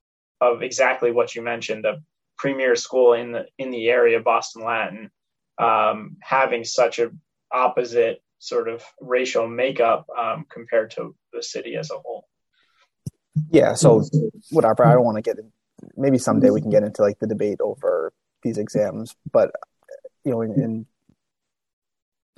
[0.41, 2.01] of exactly what you mentioned, the
[2.37, 5.09] premier school in the in the area, Boston Latin,
[5.57, 7.11] um, having such a
[7.51, 12.27] opposite sort of racial makeup um, compared to the city as a whole.
[13.51, 13.73] Yeah.
[13.73, 14.03] So
[14.51, 14.85] whatever.
[14.85, 15.37] I don't want to get.
[15.39, 15.51] In,
[15.95, 19.51] maybe someday we can get into like the debate over these exams, but
[20.23, 20.85] you know, in, in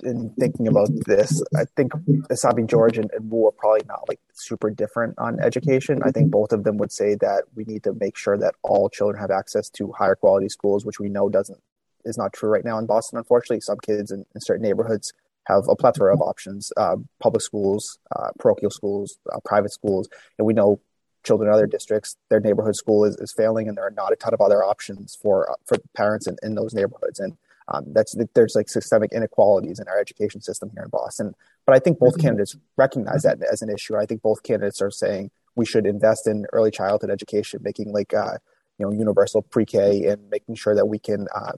[0.02, 1.92] in thinking about this, I think
[2.30, 6.00] Essaibi George and, and Wu are probably not like super different on education.
[6.02, 8.88] I think both of them would say that we need to make sure that all
[8.88, 11.60] children have access to higher quality schools, which we know doesn't
[12.04, 13.18] is not true right now in Boston.
[13.18, 15.12] Unfortunately, some kids in, in certain neighborhoods
[15.44, 20.08] have a plethora of options: uh, public schools, uh, parochial schools, uh, private schools,
[20.38, 20.80] and we know
[21.24, 24.16] children in other districts, their neighborhood school is, is failing, and there are not a
[24.16, 27.20] ton of other options for uh, for parents in, in those neighborhoods.
[27.20, 27.36] And
[27.68, 31.34] um, that's there's like systemic inequalities in our education system here in Boston.
[31.66, 32.22] But I think both mm-hmm.
[32.22, 33.96] candidates recognize that as an issue.
[33.96, 38.14] I think both candidates are saying we should invest in early childhood education, making like
[38.14, 38.38] uh,
[38.78, 41.52] you know universal pre-K and making sure that we can uh,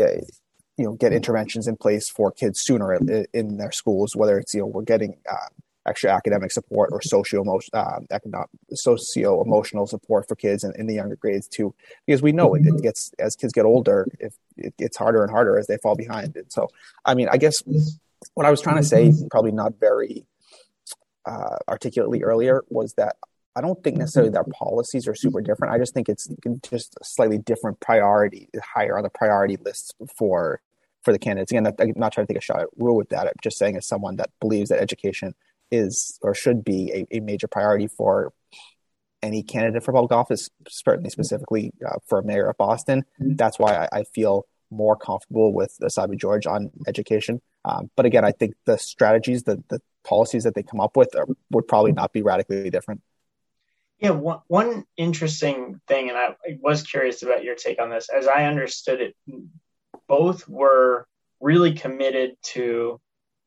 [0.00, 0.04] uh,
[0.76, 4.54] you know get interventions in place for kids sooner in, in their schools, whether it's
[4.54, 5.48] you know we're getting uh,
[5.88, 10.94] extra academic support or socio um, economic socio emotional support for kids in, in, the
[10.94, 11.74] younger grades too,
[12.06, 15.30] because we know it, it, gets as kids get older, if it gets harder and
[15.30, 16.36] harder as they fall behind.
[16.36, 16.68] And so,
[17.04, 17.62] I mean, I guess
[18.34, 20.26] what I was trying to say, probably not very
[21.26, 23.16] uh, articulately earlier, was that
[23.56, 25.74] I don't think necessarily their policies are super different.
[25.74, 26.28] I just think it's
[26.62, 30.60] just a slightly different priority, higher on the priority list for
[31.02, 31.52] for the candidates.
[31.52, 33.26] Again, I'm not trying to take a shot at Wu with that.
[33.26, 35.34] I'm just saying as someone that believes that education
[35.70, 38.32] is or should be a, a major priority for
[39.22, 43.04] any candidate for public office, certainly specifically uh, for mayor of Boston.
[43.18, 47.40] That's why I, I feel more comfortable with Essaibi George on education.
[47.64, 51.14] Um, but again, I think the strategies, the, the policies that they come up with
[51.16, 53.02] are, would probably not be radically different.
[53.98, 58.08] Yeah, one, one interesting thing, and I was curious about your take on this.
[58.08, 59.16] As I understood it,
[60.06, 61.08] both were
[61.40, 63.00] really committed to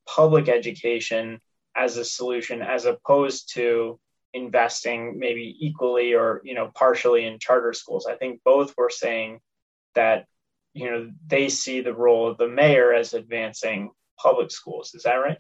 [0.06, 1.40] public education
[1.76, 4.00] as a solution, as opposed to
[4.34, 8.08] investing maybe equally or you know partially in charter schools.
[8.10, 9.40] I think both were saying
[9.96, 10.26] that
[10.74, 14.94] you know they see the role of the mayor as advancing public schools.
[14.94, 15.38] Is that right?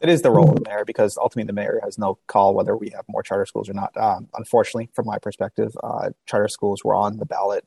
[0.00, 2.74] It is the role of the mayor because ultimately the mayor has no call whether
[2.74, 3.94] we have more charter schools or not.
[3.98, 7.66] Um, unfortunately, from my perspective, uh, charter schools were on the ballot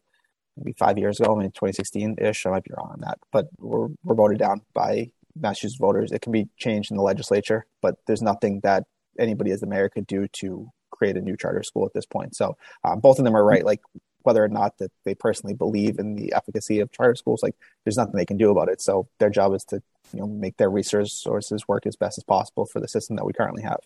[0.58, 2.46] maybe five years ago, I mean 2016 ish.
[2.46, 6.12] I might be wrong on that, but we're voted down by Massachusetts voters.
[6.12, 8.86] It can be changed in the legislature, but there's nothing that
[9.20, 12.36] anybody as the mayor could do to create a new charter school at this point.
[12.36, 13.66] So um, both of them are right.
[13.66, 13.82] Like
[14.24, 17.98] whether or not that they personally believe in the efficacy of charter schools, like there's
[17.98, 18.82] nothing they can do about it.
[18.82, 19.82] So their job is to
[20.14, 23.34] you know make their resources work as best as possible for the system that we
[23.34, 23.80] currently have.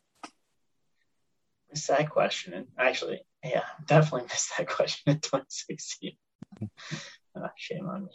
[1.72, 6.14] Missed that question, and actually, yeah, definitely missed that question in 2016.
[7.36, 8.12] uh, shame on me.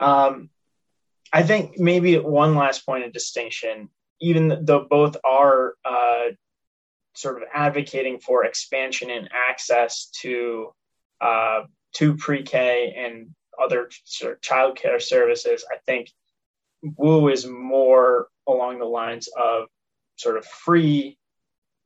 [0.00, 0.50] Um,
[1.32, 3.88] I think maybe one last point of distinction,
[4.20, 6.30] even though both are uh,
[7.14, 10.72] sort of advocating for expansion and access to
[11.20, 11.62] uh,
[11.94, 16.10] to pre-K and other sort of childcare services, I think
[16.82, 19.64] Wu is more along the lines of
[20.16, 21.18] sort of free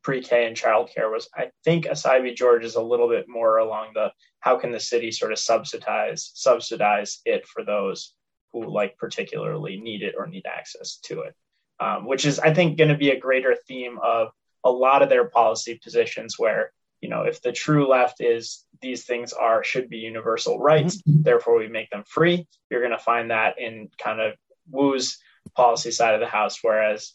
[0.02, 1.10] pre-K and childcare.
[1.10, 4.80] Was I think Essaibi George is a little bit more along the how can the
[4.80, 8.14] city sort of subsidize subsidize it for those
[8.52, 11.34] who like particularly need it or need access to it,
[11.80, 14.28] um, which is I think going to be a greater theme of
[14.64, 19.04] a lot of their policy positions where you know if the true left is these
[19.04, 21.22] things are should be universal rights mm-hmm.
[21.22, 24.34] therefore we make them free you're going to find that in kind of
[24.70, 25.18] Wu's
[25.56, 27.14] policy side of the house whereas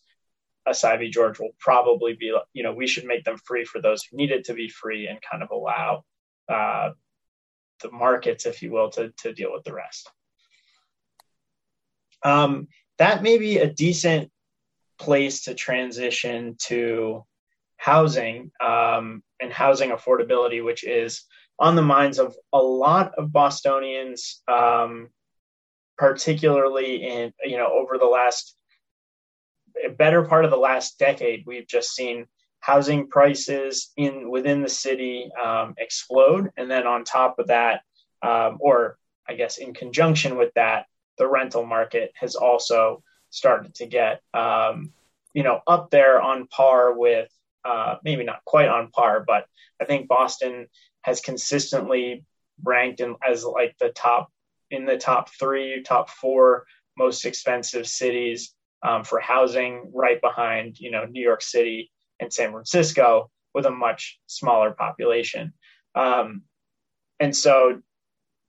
[0.67, 4.17] Essaibi George will probably be, you know, we should make them free for those who
[4.17, 6.03] need it to be free and kind of allow
[6.49, 6.91] uh,
[7.81, 10.09] the markets, if you will, to, to deal with the rest.
[12.27, 14.31] Um, that may be a decent
[14.99, 17.23] place to transition to
[17.77, 21.23] housing um, and housing affordability, which is
[21.59, 25.09] on the minds of a lot of Bostonians, um,
[25.97, 28.55] particularly in you know over the last
[29.97, 31.43] better part of the last decade.
[31.45, 32.25] We've just seen
[32.59, 37.83] housing prices in within the city um, explode, and then on top of that,
[38.21, 38.97] um, or
[39.29, 44.91] I guess in conjunction with that, the rental market has also started to get um,
[45.33, 47.29] you know up there on par with
[47.65, 49.45] uh, maybe not quite on par, but
[49.81, 50.67] I think Boston
[51.01, 52.25] has consistently
[52.63, 54.31] ranked in, as like the top
[54.71, 56.65] in the top three, top four
[56.97, 58.53] most expensive cities
[58.83, 63.71] um, for housing, right behind you know New York City and San Francisco, with a
[63.71, 65.53] much smaller population.
[65.93, 66.43] Um,
[67.19, 67.81] and so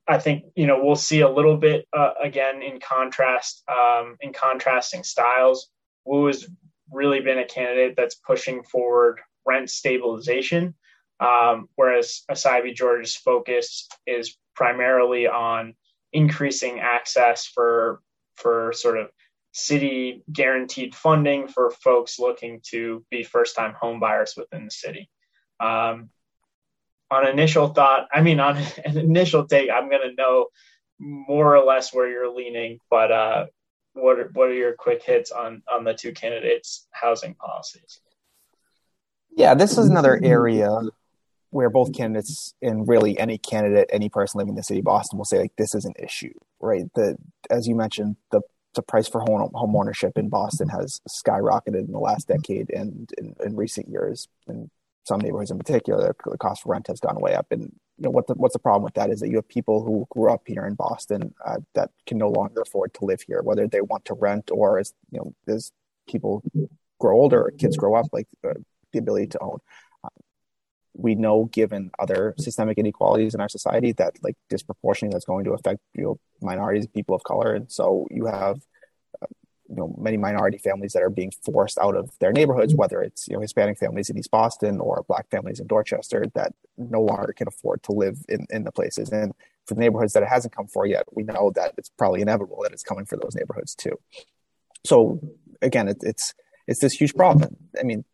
[0.09, 4.33] I think you know we'll see a little bit uh, again in contrast um, in
[4.33, 5.69] contrasting styles.
[6.05, 6.49] Wu has
[6.91, 10.75] really been a candidate that's pushing forward rent stabilization,
[11.21, 15.75] um, whereas Essaibi George's focus is primarily on
[16.13, 18.01] increasing access for
[18.37, 19.11] for sort of
[19.53, 25.11] city guaranteed funding for folks looking to be first time home buyers within the city.
[25.61, 26.11] Um,
[27.11, 30.47] on initial thought, I mean, on an initial take, I'm going to know
[30.99, 33.47] more or less where you're leaning, but uh,
[33.93, 38.01] what are, what are your quick hits on on the two candidates' housing policies?
[39.31, 40.81] Yeah, this is another area
[41.51, 45.19] where both candidates and really any candidate, any person living in the city of Boston
[45.19, 46.85] will say like this is an issue, right?
[46.95, 47.17] The
[47.51, 48.41] as you mentioned, the
[48.75, 53.11] the price for home home ownership in Boston has skyrocketed in the last decade and
[53.19, 54.29] in, in recent years.
[54.47, 54.71] In
[55.09, 57.47] some neighborhoods in particular, the cost of rent has gone way up.
[57.51, 59.83] And you know what the, what's the problem with that is that you have people
[59.83, 63.43] who grew up here in Boston uh, that can no longer afford to live here,
[63.43, 65.73] whether they want to rent or as you know as
[66.09, 66.43] people
[67.01, 68.55] grow older, kids grow up, like uh,
[68.93, 69.59] the ability to own
[70.95, 75.53] we know given other systemic inequalities in our society that like disproportionately that's going to
[75.53, 78.59] affect you know minorities people of color and so you have uh,
[79.69, 82.81] you know many minority families that are being forced out of their neighborhoods mm-hmm.
[82.81, 86.53] whether it's you know hispanic families in east boston or black families in dorchester that
[86.77, 89.33] no longer can afford to live in, in the places and
[89.67, 92.61] for the neighborhoods that it hasn't come for yet we know that it's probably inevitable
[92.63, 93.99] that it's coming for those neighborhoods too.
[94.87, 95.21] So
[95.61, 96.35] again it, it's
[96.67, 97.57] it's this huge problem.
[97.79, 98.05] I mean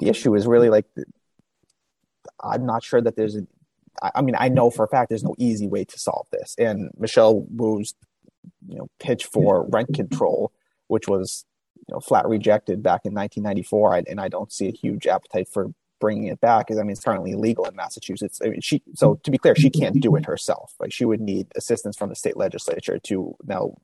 [0.00, 0.86] the issue is really like
[2.42, 3.42] I'm not sure that there's a,
[4.14, 6.54] I mean, I know for a fact there's no easy way to solve this.
[6.58, 7.94] And Michelle Wu's,
[8.66, 10.52] you know, pitch for rent control,
[10.88, 11.44] which was,
[11.88, 15.72] you know, flat rejected back in 1994, and I don't see a huge appetite for
[16.00, 16.66] bringing it back.
[16.70, 18.40] I mean, it's currently illegal in Massachusetts.
[18.44, 18.82] I mean, she.
[18.94, 20.74] So to be clear, she can't do it herself.
[20.80, 23.74] Like she would need assistance from the state legislature to now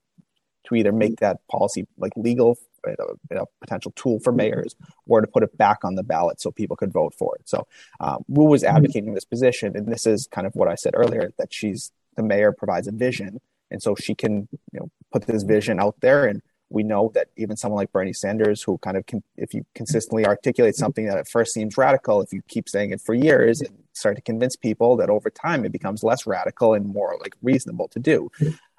[0.65, 4.75] to either make that policy like legal a, a, potential tool for mayors
[5.07, 7.47] or to put it back on the ballot so people could vote for it.
[7.47, 7.67] So
[7.99, 11.31] um, Wu was advocating this position, and this is kind of what I said earlier
[11.37, 13.39] that she's the mayor provides a vision,
[13.71, 16.25] and so she can you know put this vision out there.
[16.25, 19.65] And we know that even someone like Bernie Sanders, who kind of can, if you
[19.73, 23.61] consistently articulate something that at first seems radical, if you keep saying it for years
[23.61, 27.35] and start to convince people that over time it becomes less radical and more like
[27.41, 28.29] reasonable to do.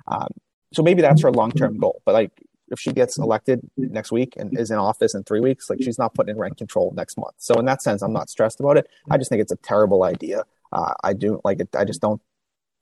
[0.07, 0.29] Um,
[0.73, 2.01] so maybe that's her long term goal.
[2.05, 2.31] But like
[2.69, 5.99] if she gets elected next week and is in office in three weeks, like she's
[5.99, 7.35] not putting in rent control next month.
[7.39, 8.87] So in that sense, I'm not stressed about it.
[9.11, 10.45] I just think it's a terrible idea.
[10.73, 11.75] Uh, I do like it.
[11.77, 12.23] I just don't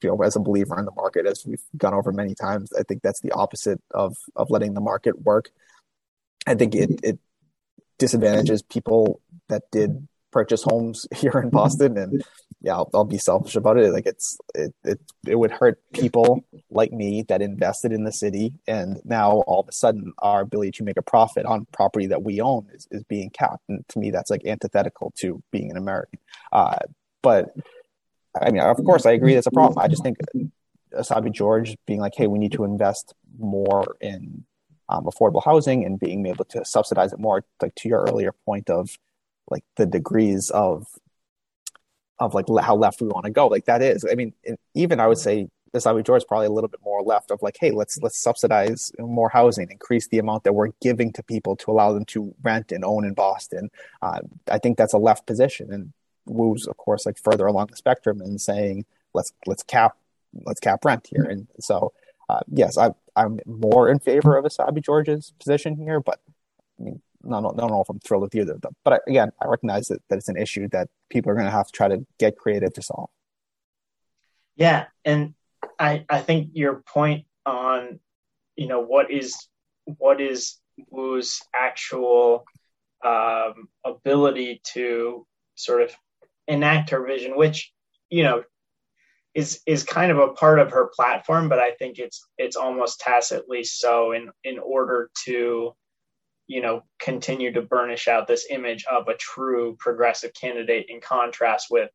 [0.01, 2.83] you know, as a believer in the market, as we've gone over many times, I
[2.83, 5.49] think that's the opposite of of letting the market work.
[6.47, 7.19] I think it it
[7.97, 12.23] disadvantages people that did purchase homes here in Boston, and
[12.61, 13.91] yeah, I'll, I'll, be selfish about it.
[13.91, 18.53] Like it's it, it it would hurt people like me that invested in the city,
[18.67, 22.23] and now all of a sudden our ability to make a profit on property that
[22.23, 23.63] we own is, is being capped.
[23.69, 26.19] And to me, that's like antithetical to being an American.
[26.51, 26.79] Uh,
[27.21, 27.53] but
[28.39, 29.79] I mean, of course, I agree that's a problem.
[29.79, 30.17] I just think
[30.93, 34.45] Essaibi George being like, hey, we need to invest more in
[34.87, 37.43] um, affordable housing and being able to subsidize it more.
[37.61, 38.97] Like to your earlier point of
[39.49, 40.87] like the degrees of
[42.19, 43.47] of like how left we want to go.
[43.47, 44.33] Like that is, I mean,
[44.73, 47.57] even I would say Essaibi George is probably a little bit more left of like,
[47.59, 51.71] hey, let's let's subsidize more housing, increase the amount that we're giving to people to
[51.71, 53.69] allow them to rent and own in Boston.
[54.01, 54.19] Uh,
[54.49, 55.93] I think that's a left position, and
[56.29, 59.97] Wu's of course like further along the spectrum and saying let's let's cap
[60.45, 61.23] let's cap rent here.
[61.23, 61.93] And so
[62.29, 66.19] uh, yes, I I'm more in favor of Essaibi George's position here, but
[66.79, 68.75] I mean, I don't, don't know if I'm thrilled with either of them.
[68.85, 71.51] But I, again, I recognize that, that it's an issue that people are going to
[71.51, 73.09] have to try to get creative to solve.
[74.55, 75.33] Yeah, and
[75.79, 77.99] I I think your point on
[78.55, 79.47] you know what is
[79.85, 80.57] what is
[80.89, 82.45] Wu's actual
[83.03, 85.25] um, ability to
[85.55, 85.95] sort of
[86.49, 87.71] enact her vision, which
[88.09, 88.43] you know
[89.33, 92.99] is is kind of a part of her platform, but I think it's it's almost
[92.99, 95.73] tacitly so in in order to
[96.47, 101.67] you know continue to burnish out this image of a true progressive candidate in contrast
[101.69, 101.89] with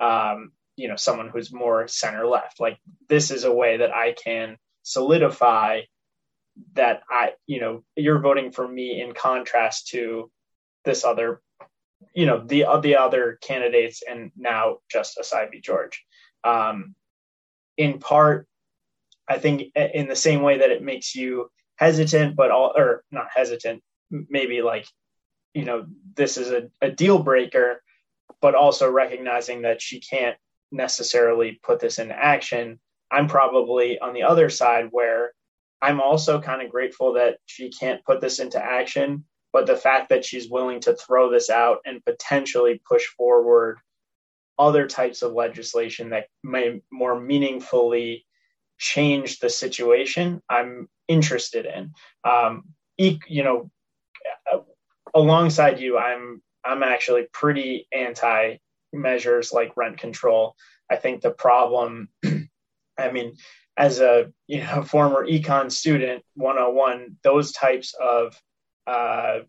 [0.00, 2.58] um, you know someone who's more center left.
[2.58, 2.78] Like
[3.08, 5.82] this is a way that i can solidify
[6.72, 10.30] that i you know you're voting for me in contrast to
[10.84, 11.42] this other
[12.14, 16.04] you know the uh, the other candidates and now just Essaibi George.
[16.44, 16.94] Um,
[17.78, 18.46] in part
[19.28, 23.28] i think in the same way that it makes you hesitant but all or not
[23.34, 24.86] hesitant maybe like
[25.54, 25.86] you know
[26.16, 27.82] this is a, a deal breaker
[28.42, 30.36] but also recognizing that she can't
[30.70, 32.78] necessarily put this into action.
[33.10, 35.32] I'm probably on the other side where
[35.80, 40.08] i'm also kind of grateful that she can't put this into action but the fact
[40.10, 43.78] that she's willing to throw this out and potentially push forward
[44.58, 48.24] other types of legislation that may more meaningfully
[48.78, 51.92] change the situation i'm interested in
[52.24, 52.64] um,
[52.96, 53.70] you know
[55.14, 58.56] alongside you, I'm I'm actually pretty anti
[58.92, 60.54] measures like rent control.
[60.90, 62.08] I think the problem,
[62.98, 63.36] I mean,
[63.76, 68.40] as a you know former econ student 101, those types of
[68.88, 69.40] uh,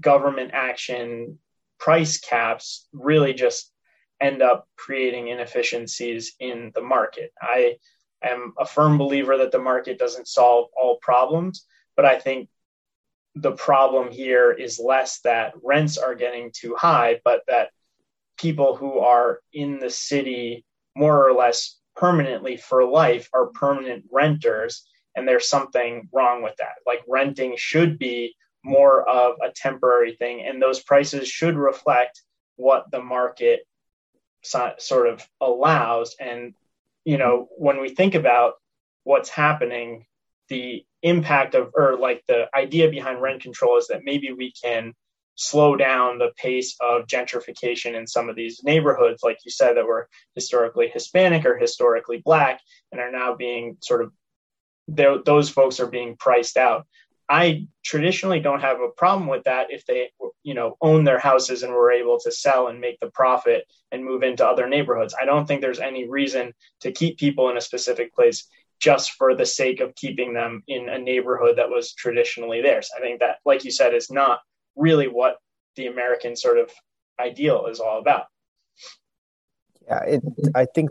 [0.00, 1.38] government action
[1.78, 3.72] price caps really just
[4.20, 7.32] end up creating inefficiencies in the market.
[7.40, 7.76] I
[8.22, 11.64] am a firm believer that the market doesn't solve all problems,
[11.96, 12.48] but I think
[13.36, 17.70] the problem here is less that rents are getting too high, but that
[18.38, 20.64] people who are in the city
[20.96, 24.88] more or less permanently for life are permanent renters.
[25.14, 26.76] And there's something wrong with that.
[26.86, 28.34] Like renting should be
[28.64, 32.22] more of a temporary thing, and those prices should reflect
[32.56, 33.60] what the market
[34.42, 36.16] so, sort of allows.
[36.20, 36.54] And,
[37.04, 38.54] you know, when we think about
[39.04, 40.06] what's happening,
[40.48, 44.92] the impact of or like the idea behind rent control is that maybe we can
[45.36, 49.86] slow down the pace of gentrification in some of these neighborhoods like you said that
[49.86, 54.10] were historically hispanic or historically black and are now being sort of
[54.88, 56.86] those folks are being priced out
[57.28, 60.10] i traditionally don't have a problem with that if they
[60.42, 64.04] you know own their houses and were able to sell and make the profit and
[64.04, 67.60] move into other neighborhoods i don't think there's any reason to keep people in a
[67.60, 68.48] specific place
[68.80, 72.90] just for the sake of keeping them in a neighborhood that was traditionally theirs.
[72.96, 74.40] I think that, like you said, is not
[74.76, 75.38] really what
[75.76, 76.70] the American sort of
[77.18, 78.26] ideal is all about.
[79.86, 80.22] Yeah, it,
[80.54, 80.90] I think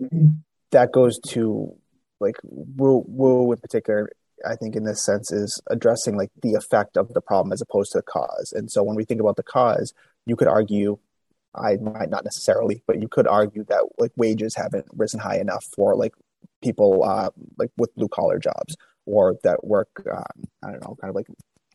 [0.71, 1.75] that goes to
[2.19, 4.09] like Wu, Wu in particular.
[4.47, 7.91] I think in this sense is addressing like the effect of the problem as opposed
[7.93, 8.53] to the cause.
[8.55, 9.93] And so when we think about the cause,
[10.27, 10.99] you could argue
[11.55, 15.65] I might not necessarily, but you could argue that like wages haven't risen high enough
[15.75, 16.13] for like
[16.61, 21.09] people uh, like with blue collar jobs or that work um, I don't know kind
[21.09, 21.27] of like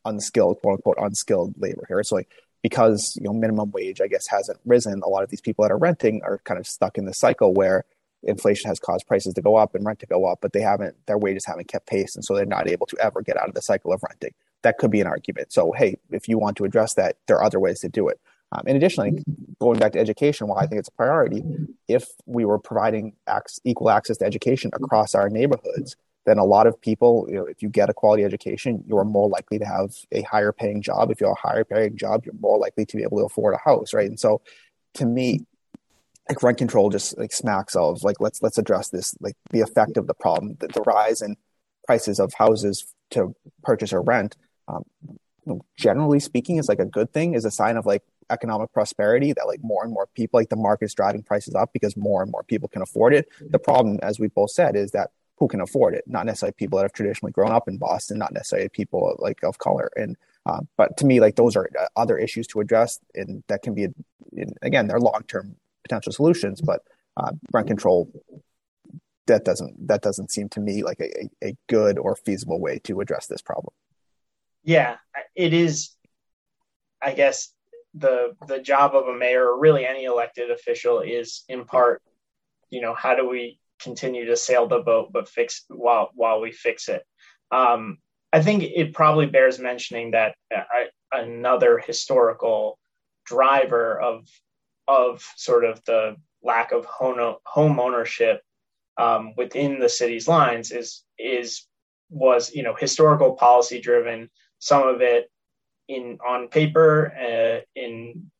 [0.04, 2.02] unskilled quote unquote unskilled labor here.
[2.04, 2.28] So like
[2.62, 5.72] because you know minimum wage I guess hasn't risen, a lot of these people that
[5.72, 7.84] are renting are kind of stuck in the cycle where
[8.22, 10.96] inflation has caused prices to go up and rent to go up, but they haven't
[11.06, 13.54] their wages haven't kept pace, and so they're not able to ever get out of
[13.54, 14.34] the cycle of renting.
[14.62, 15.52] That could be an argument.
[15.52, 18.20] So hey, if you want to address that, there are other ways to do it.
[18.52, 19.22] Um, and additionally,
[19.60, 21.42] going back to education, why I think it's a priority,
[21.88, 25.96] if we were providing ac- equal access to education across our neighborhoods,
[26.26, 29.28] then a lot of people, you know, if you get a quality education, you're more
[29.28, 31.10] likely to have a higher paying job.
[31.10, 33.54] If you have a higher paying job, you're more likely to be able to afford
[33.54, 34.08] a house, right?
[34.08, 34.42] And so,
[34.94, 35.46] to me,
[36.28, 39.96] like rent control just like smacks of like let's let's address this like the effect
[39.96, 41.36] of the problem, the, the rise in
[41.86, 44.36] prices of houses to purchase or rent.
[44.68, 44.84] Um,
[45.76, 49.46] generally speaking, is like a good thing, is a sign of like economic prosperity that
[49.46, 52.44] like more and more people like the market's driving prices up because more and more
[52.44, 53.28] people can afford it.
[53.40, 56.04] The problem, as we both said, is that who can afford it?
[56.06, 59.58] Not necessarily people that have traditionally grown up in Boston, not necessarily people like of
[59.58, 59.90] color.
[59.96, 60.16] And
[60.46, 63.74] um, but to me, like those are uh, other issues to address, and that can
[63.74, 63.88] be
[64.62, 66.60] again they're long term potential solutions.
[66.60, 66.82] But
[67.16, 68.10] uh, rent control
[69.26, 73.00] that doesn't that doesn't seem to me like a, a good or feasible way to
[73.00, 73.72] address this problem.
[74.64, 74.96] Yeah,
[75.34, 75.90] it is.
[77.00, 77.52] I guess
[77.94, 82.02] the the job of a mayor or really any elected official is in part,
[82.70, 86.52] you know, how do we continue to sail the boat but fix while while we
[86.52, 87.02] fix it.
[87.50, 87.98] Um,
[88.32, 92.78] I think it probably bears mentioning that I, another historical
[93.26, 94.26] driver of
[94.88, 98.42] of sort of the lack of home, ownership
[98.98, 101.66] um, within the city's lines is is
[102.10, 104.28] was you know historical policy driven.
[104.58, 105.30] Some of it
[105.88, 108.30] in on paper uh, in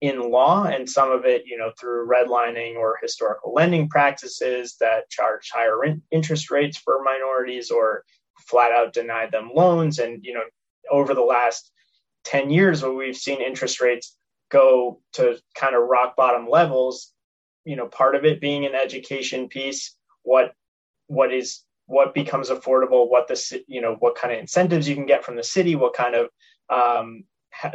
[0.00, 5.08] in law and some of it you know through redlining or historical lending practices that
[5.10, 8.04] charge higher in- interest rates for minorities or
[8.40, 9.98] flat out deny them loans.
[9.98, 10.42] And you know
[10.90, 11.70] over the last
[12.24, 14.16] 10 years where we've seen interest rates
[14.52, 17.12] go to kind of rock bottom levels
[17.64, 20.52] you know part of it being an education piece what
[21.06, 25.06] what is what becomes affordable what the you know what kind of incentives you can
[25.06, 26.28] get from the city what kind of
[26.70, 27.24] um,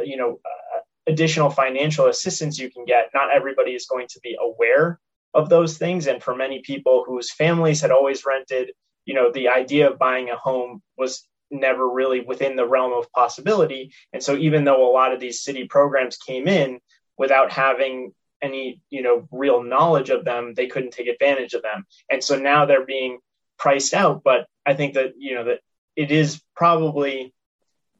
[0.04, 3.10] you know uh, additional financial assistance you can get.
[3.14, 5.00] Not everybody is going to be aware
[5.34, 6.06] of those things.
[6.06, 8.72] And for many people whose families had always rented
[9.04, 13.10] you know the idea of buying a home was never really within the realm of
[13.12, 13.92] possibility.
[14.12, 16.80] And so even though a lot of these city programs came in
[17.16, 21.84] without having any you know real knowledge of them they couldn't take advantage of them.
[22.10, 23.18] And so now they're being
[23.58, 25.58] priced out but i think that you know that
[25.96, 27.34] it is probably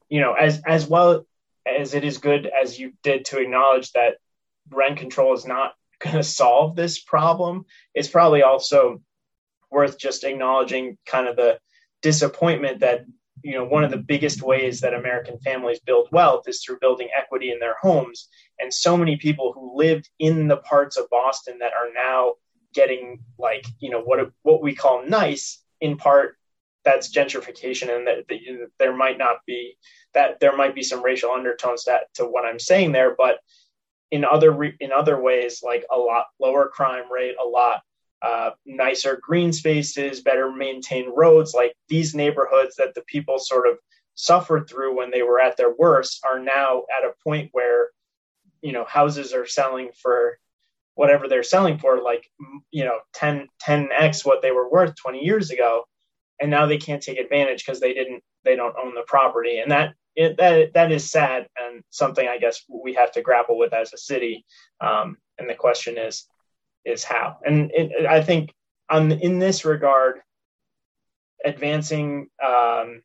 [0.07, 1.25] you know as as well
[1.65, 4.15] as it is good as you did to acknowledge that
[4.71, 7.65] rent control is not going to solve this problem.
[7.93, 9.01] It's probably also
[9.69, 11.59] worth just acknowledging kind of the
[12.01, 13.05] disappointment that
[13.43, 17.09] you know one of the biggest ways that american families build wealth is through building
[17.15, 18.29] equity in their homes.
[18.59, 22.33] And so many people who lived in the parts of boston that are now
[22.73, 26.35] getting like you know what what we call nice in part
[26.85, 29.75] that's gentrification and that, that you there might not be
[30.13, 33.39] that there might be some racial undertones to, to what i'm saying there but
[34.11, 37.81] in other in other ways like a lot lower crime rate a lot
[38.21, 41.53] uh, nicer green spaces, better maintained roads.
[41.53, 43.77] Like these neighborhoods that the people sort of
[44.15, 47.89] suffered through when they were at their worst are now at a point where,
[48.61, 50.37] you know, houses are selling for
[50.95, 52.29] whatever they're selling for, like,
[52.71, 55.85] you know, 10, 10x what they were worth 20 years ago.
[56.41, 59.59] And now they can't take advantage because they didn't, they don't own the property.
[59.59, 63.57] And that, it, that, that is sad and something I guess we have to grapple
[63.57, 64.45] with as a city.
[64.81, 66.25] Um, and the question is,
[66.85, 67.37] is how.
[67.45, 68.53] And it, I think
[68.89, 70.19] on in this regard,
[71.43, 73.01] advancing um,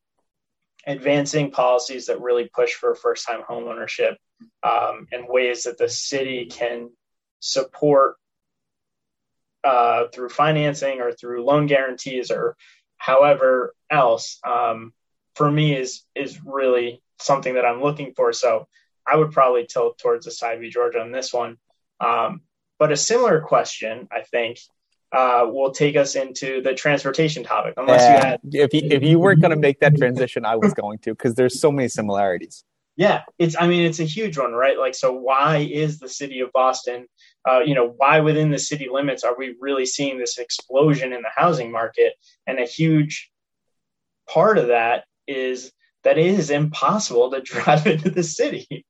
[0.86, 4.16] advancing policies that really push for first time home ownership
[4.62, 6.90] um, and ways that the city can
[7.40, 8.16] support
[9.62, 12.56] uh, through financing or through loan guarantees or
[12.98, 14.92] however else um,
[15.34, 18.32] for me is is really something that I'm looking for.
[18.32, 18.66] So
[19.06, 21.56] I would probably tilt towards the side v Georgia on this one.
[22.00, 22.42] Um,
[22.84, 24.58] but a similar question, I think,
[25.10, 27.72] uh, will take us into the transportation topic.
[27.78, 30.74] Unless you had, if you, if you weren't going to make that transition, I was
[30.74, 32.62] going to because there's so many similarities.
[32.98, 33.56] Yeah, it's.
[33.58, 34.78] I mean, it's a huge one, right?
[34.78, 37.06] Like, so why is the city of Boston?
[37.48, 41.22] Uh, you know, why within the city limits are we really seeing this explosion in
[41.22, 42.12] the housing market?
[42.46, 43.30] And a huge
[44.28, 45.72] part of that is
[46.02, 48.84] that it is impossible to drive into the city.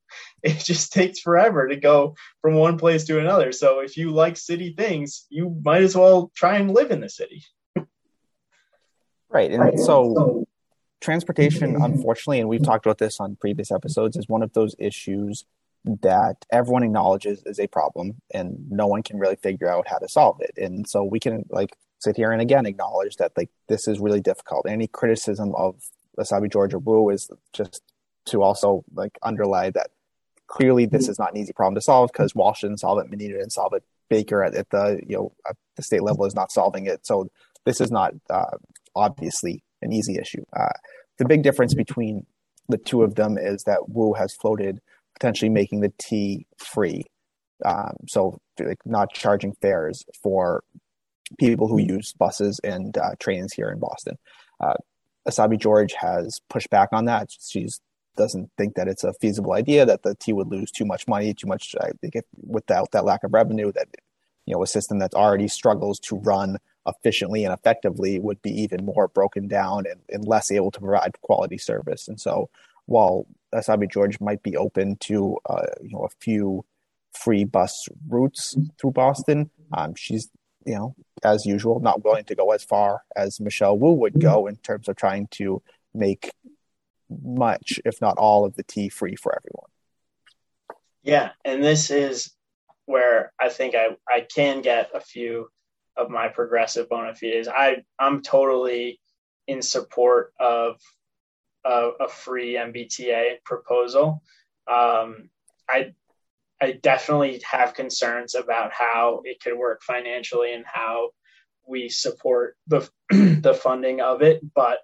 [0.51, 3.51] It just takes forever to go from one place to another.
[3.51, 7.09] So if you like city things, you might as well try and live in the
[7.09, 7.45] city.
[9.31, 9.51] Right.
[9.51, 10.47] And so
[11.01, 15.47] transportation, unfortunately, and we've talked about this on previous episodes, is one of those issues
[15.85, 20.09] that everyone acknowledges is a problem and no one can really figure out how to
[20.09, 20.53] solve it.
[20.63, 24.21] And so we can like sit here and again acknowledge that like this is really
[24.21, 24.67] difficult.
[24.69, 25.77] Any criticism of
[26.19, 27.83] Wasabi Georgia Wu is just
[28.27, 29.91] to also like underlie that
[30.55, 33.37] clearly this is not an easy problem to solve because Walsh didn't solve it, Menino
[33.37, 35.33] didn't solve it, Baker at, at the you know
[35.77, 37.05] the state level is not solving it.
[37.05, 37.29] So
[37.65, 38.57] this is not uh,
[38.95, 40.45] obviously an easy issue.
[40.57, 40.79] Uh,
[41.19, 42.25] the big difference between
[42.69, 44.81] the two of them is that Wu has floated
[45.15, 47.03] potentially making the T free,
[47.65, 50.63] um, so like not charging fares for
[51.39, 54.17] people who use buses and uh, trains here in Boston.
[54.61, 54.75] Uh,
[55.27, 57.31] Essaibi George has pushed back on that.
[57.41, 57.81] She's
[58.17, 61.35] doesn't think that it's a feasible idea that the T would lose too much money,
[61.35, 63.89] too much I think if, without that lack of revenue that
[64.47, 68.85] you know a system that already struggles to run efficiently and effectively would be even
[68.85, 72.09] more broken down and, and less able to provide quality service.
[72.09, 72.51] And so
[72.87, 76.65] while Essaibi George might be open to uh, you know a few
[77.13, 80.29] free bus routes through Boston, um, she's
[80.67, 84.47] you know as usual not willing to go as far as Michelle Wu would go
[84.47, 85.63] in terms of trying to
[85.95, 86.33] make
[87.09, 89.71] much, if not all, of the T free for everyone.
[91.03, 92.35] Yeah, and this is
[92.87, 95.49] where I think I, I can get a few
[95.97, 97.49] of my progressive bona fides.
[97.49, 99.01] I I'm totally
[99.47, 100.81] in support of
[101.65, 104.23] a, a free MBTA proposal.
[104.67, 105.31] Um,
[105.69, 105.95] I
[106.61, 111.11] I definitely have concerns about how it could work financially and how
[111.67, 114.79] we support the the funding of it, but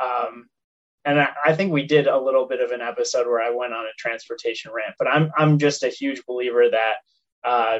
[0.00, 0.48] um,
[1.06, 3.72] and I, I, think we did a little bit of an episode where I went
[3.72, 6.94] on a transportation rant, but I'm I'm just a huge believer that
[7.44, 7.78] uh,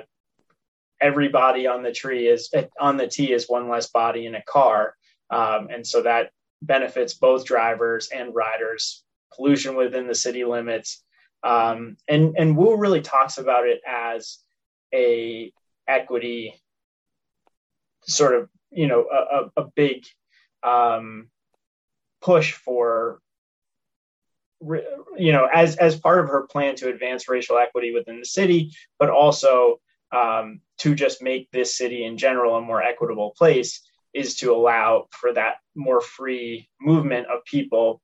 [1.00, 2.50] everybody on the tree is
[2.80, 4.94] on the T is one less body in a car,
[5.28, 6.30] um, and so that
[6.62, 9.02] benefits both drivers and riders.
[9.34, 11.02] Pollution within the city limits,
[11.42, 14.38] um, and and Wu really talks about it as
[14.94, 15.52] a
[15.88, 16.54] equity
[18.02, 20.06] sort of you know a, a, a big
[20.62, 21.28] um,
[22.26, 23.20] push for
[25.16, 28.72] you know as as part of her plan to advance racial equity within the city
[28.98, 29.76] but also
[30.12, 33.80] um, to just make this city in general a more equitable place
[34.12, 38.00] is to allow for that more free movement of people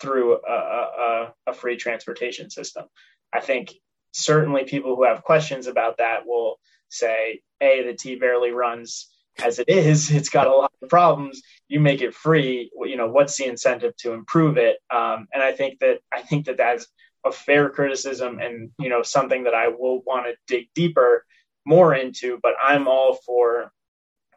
[0.00, 2.84] through a, a, a free transportation system.
[3.32, 3.72] I think
[4.12, 6.58] certainly people who have questions about that will
[6.88, 9.08] say a the t barely runs
[9.42, 11.42] as it is, it's got a lot of problems.
[11.68, 12.70] You make it free.
[12.84, 14.78] You know, what's the incentive to improve it?
[14.90, 16.86] Um, and I think that I think that that's
[17.24, 21.24] a fair criticism, and you know, something that I will want to dig deeper
[21.64, 22.38] more into.
[22.42, 23.72] But I'm all for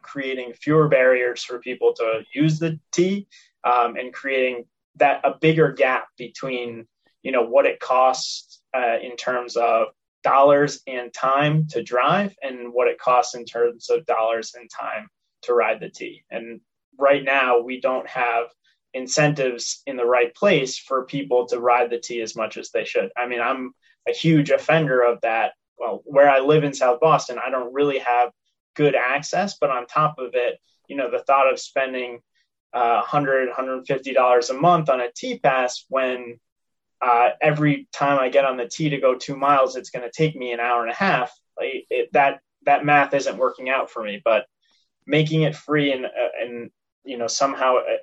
[0.02, 3.26] creating fewer barriers for people to use the T
[3.64, 4.64] um, and creating
[4.96, 6.86] that a bigger gap between
[7.22, 9.88] you know what it costs uh, in terms of
[10.24, 15.06] dollars and time to drive and what it costs in terms of dollars and time
[15.42, 16.24] to ride the T.
[16.30, 16.60] And
[16.98, 18.46] right now, we don't have
[18.94, 22.84] incentives in the right place for people to ride the T as much as they
[22.84, 23.10] should.
[23.16, 23.72] I mean, I'm
[24.08, 25.52] a huge offender of that.
[25.78, 28.30] Well, where I live in South Boston, I don't really have
[28.74, 30.58] good access, but on top of it,
[30.88, 32.20] you know, the thought of spending
[32.72, 36.38] uh, 100 $150 a month on a T pass when
[37.04, 40.10] uh, every time I get on the T to go two miles, it's going to
[40.10, 41.30] take me an hour and a half.
[41.56, 44.22] Like it, that that math isn't working out for me.
[44.24, 44.46] But
[45.06, 46.08] making it free and uh,
[46.40, 46.70] and
[47.04, 47.96] you know somehow uh,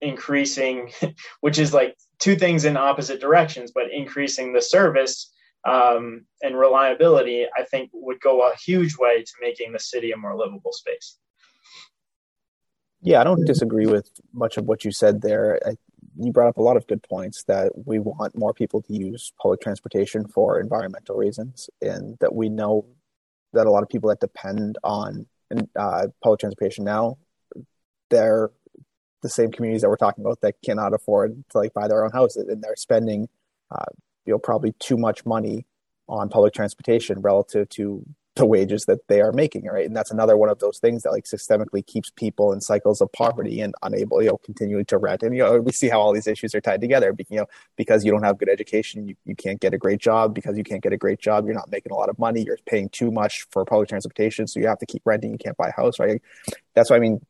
[0.00, 0.90] increasing,
[1.40, 5.32] which is like two things in opposite directions, but increasing the service
[5.64, 10.16] um, and reliability, I think would go a huge way to making the city a
[10.16, 11.16] more livable space.
[13.02, 15.60] Yeah, I don't disagree with much of what you said there.
[15.64, 15.76] I
[16.18, 19.32] you brought up a lot of good points that we want more people to use
[19.40, 22.84] public transportation for environmental reasons, and that we know
[23.52, 25.26] that a lot of people that depend on
[25.76, 27.16] uh, public transportation now,
[28.10, 28.50] they're
[29.22, 32.10] the same communities that we're talking about that cannot afford to like buy their own
[32.12, 33.28] houses, and they're spending,
[33.70, 33.84] uh,
[34.24, 35.66] you know, probably too much money
[36.08, 38.04] on public transportation relative to
[38.38, 39.86] the wages that they are making, right?
[39.86, 43.12] And that's another one of those things that like systemically keeps people in cycles of
[43.12, 45.22] poverty and unable, you know, continuing to rent.
[45.22, 47.14] And you know, we see how all these issues are tied together.
[47.28, 50.34] You know, because you don't have good education, you, you can't get a great job.
[50.34, 52.42] Because you can't get a great job, you're not making a lot of money.
[52.42, 55.32] You're paying too much for public transportation, so you have to keep renting.
[55.32, 56.22] You can't buy a house, right?
[56.74, 57.20] That's why I mean,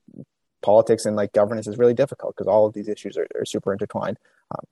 [0.62, 3.72] politics and like governance is really difficult because all of these issues are, are super
[3.72, 4.18] intertwined.
[4.54, 4.64] Um,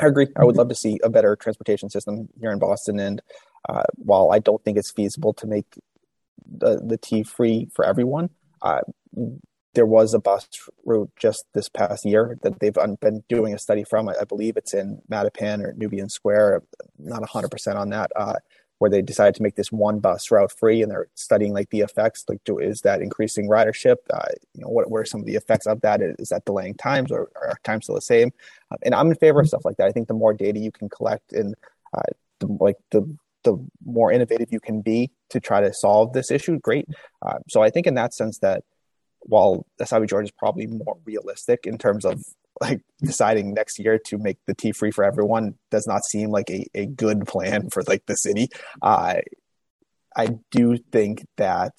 [0.00, 0.28] I agree.
[0.36, 3.20] I would love to see a better transportation system here in Boston, and
[3.68, 5.66] uh, while I don't think it's feasible to make
[6.46, 8.30] the, the T free for everyone,
[8.62, 8.80] uh,
[9.74, 10.48] there was a bus
[10.84, 14.08] route just this past year that they've been doing a study from.
[14.08, 16.62] I, I believe it's in Mattapan or Nubian Square.
[16.98, 18.10] Not 100% on that.
[18.16, 18.34] Uh,
[18.78, 21.80] where they decided to make this one bus route free, and they're studying like the
[21.80, 22.24] effects.
[22.28, 23.96] Like, do, is that increasing ridership?
[24.12, 26.00] Uh, you know, what, what are some of the effects of that?
[26.00, 28.30] Is that delaying times, or, or are times still the same?
[28.70, 29.88] Uh, and I'm in favor of stuff like that.
[29.88, 31.54] I think the more data you can collect and
[31.92, 32.02] uh,
[32.38, 36.58] the, like the the more innovative you can be to try to solve this issue,
[36.58, 36.86] great.
[37.24, 38.64] Uh, so I think in that sense that
[39.20, 42.22] while Essaibi George is probably more realistic in terms of
[42.60, 46.50] like deciding next year to make the T free for everyone does not seem like
[46.50, 48.48] a, a good plan for like the city.
[48.82, 49.16] Uh,
[50.16, 51.74] I do think that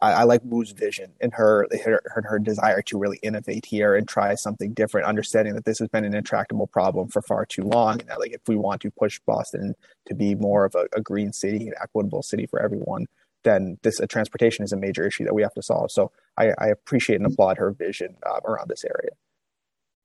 [0.00, 4.06] I, I like Wu's vision and her, her, her desire to really innovate here and
[4.06, 8.00] try something different, understanding that this has been an intractable problem for far too long.
[8.00, 9.74] And that, like if we want to push Boston
[10.06, 13.06] to be more of a, a green city, an equitable city for everyone,
[13.44, 15.90] then this uh, transportation is a major issue that we have to solve.
[15.90, 19.10] So I, I appreciate and applaud her vision uh, around this area.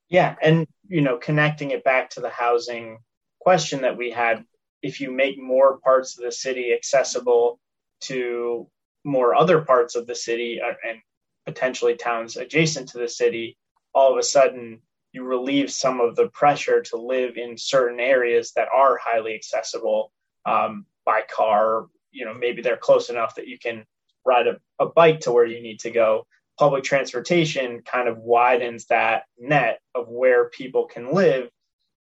[0.10, 3.00] Yeah, and you know, connecting it back to the housing
[3.40, 4.46] question that we had,
[4.82, 7.60] if you make more parts of the city accessible
[8.02, 8.68] to
[9.04, 11.00] more other parts of the city uh, and
[11.46, 13.58] potentially towns adjacent to the city,
[13.94, 14.82] all of a sudden
[15.12, 20.12] you relieve some of the pressure to live in certain areas that are highly accessible
[20.46, 21.88] um, by car.
[22.12, 23.86] You know, maybe they're close enough that you can
[24.26, 26.26] ride a, a bike to where you need to go.
[26.58, 31.50] Public transportation kind of widens that net of where people can live.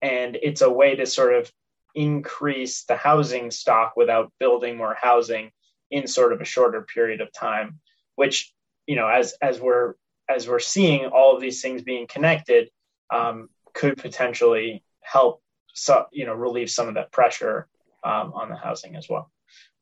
[0.02, 1.50] And it's a way to sort of
[1.94, 5.50] increase the housing stock without building more housing
[5.90, 7.80] in sort of a shorter period of time
[8.16, 8.52] which
[8.86, 9.94] you know as as we're
[10.28, 12.68] as we're seeing all of these things being connected
[13.14, 15.40] um, could potentially help
[15.72, 17.68] so, you know relieve some of that pressure
[18.02, 19.30] um, on the housing as well.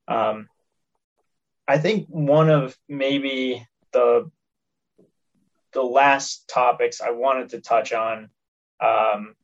[0.07, 0.49] Um,
[1.67, 4.31] i think one of maybe the
[5.73, 8.29] the last topics i wanted to touch on
[8.81, 9.35] um,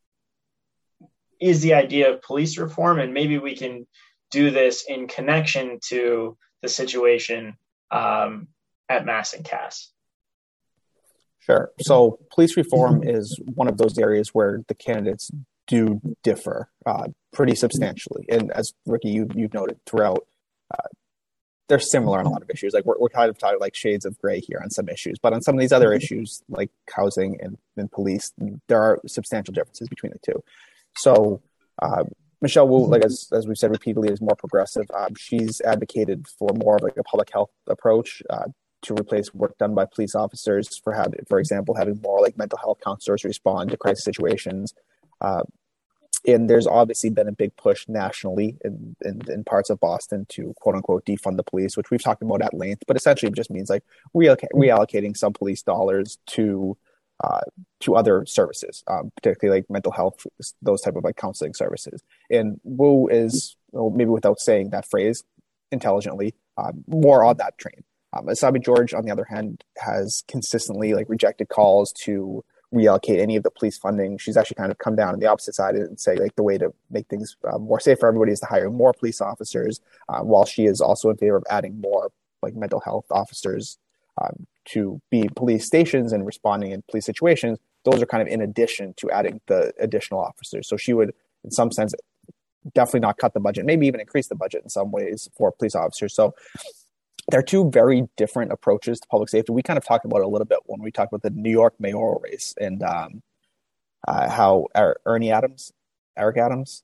[1.40, 3.86] is the idea of police reform and maybe we can
[4.30, 7.56] do this in connection to the situation
[7.90, 8.48] um,
[8.88, 9.90] at Mass and Cass.
[11.40, 11.70] Sure.
[11.80, 15.30] So police reform is one of those areas where the candidates
[15.66, 18.26] do differ uh, pretty substantially.
[18.28, 20.26] And as Ricky, you, you've noted throughout,
[20.72, 20.88] uh,
[21.68, 22.74] they're similar on a lot of issues.
[22.74, 25.32] Like we're, we're kind of talking like shades of gray here on some issues, but
[25.32, 28.32] on some of these other issues like housing and, and police,
[28.68, 30.42] there are substantial differences between the two.
[30.96, 31.40] So
[31.80, 32.04] uh,
[32.42, 34.86] Michelle Wu, like as as we've said repeatedly, is more progressive.
[34.94, 38.46] Um, she's advocated for more of like a public health approach uh,
[38.82, 42.58] to replace work done by police officers for having, for example, having more like mental
[42.58, 44.74] health counselors respond to crisis situations.
[45.20, 45.42] Uh,
[46.26, 50.52] and there's obviously been a big push nationally in, in, in, parts of Boston to
[50.60, 53.50] quote unquote defund the police, which we've talked about at length, but essentially it just
[53.50, 53.84] means like
[54.14, 56.76] reallocating some police dollars to
[57.22, 57.40] uh,
[57.80, 60.26] to other services, um, particularly like mental health,
[60.62, 62.02] those type of like counseling services.
[62.30, 65.22] And Wu is well, maybe without saying that phrase
[65.70, 67.84] intelligently, um, more on that train.
[68.12, 72.44] Um, Essaibi George, on the other hand, has consistently like rejected calls to
[72.74, 74.18] reallocate any of the police funding.
[74.18, 76.58] She's actually kind of come down on the opposite side and say like the way
[76.58, 80.20] to make things uh, more safe for everybody is to hire more police officers, uh,
[80.20, 82.10] while she is also in favor of adding more
[82.42, 83.78] like mental health officers
[84.20, 88.40] um, to be police stations and responding in police situations, those are kind of in
[88.40, 90.68] addition to adding the additional officers.
[90.68, 91.12] So she would,
[91.44, 91.94] in some sense,
[92.74, 95.74] definitely not cut the budget, maybe even increase the budget in some ways for police
[95.74, 96.14] officers.
[96.14, 96.34] So
[97.30, 99.52] there are two very different approaches to public safety.
[99.52, 101.50] We kind of talked about it a little bit when we talked about the New
[101.50, 103.22] York mayoral race and um,
[104.06, 105.72] uh, how er- Ernie Adams,
[106.16, 106.82] Eric Adams,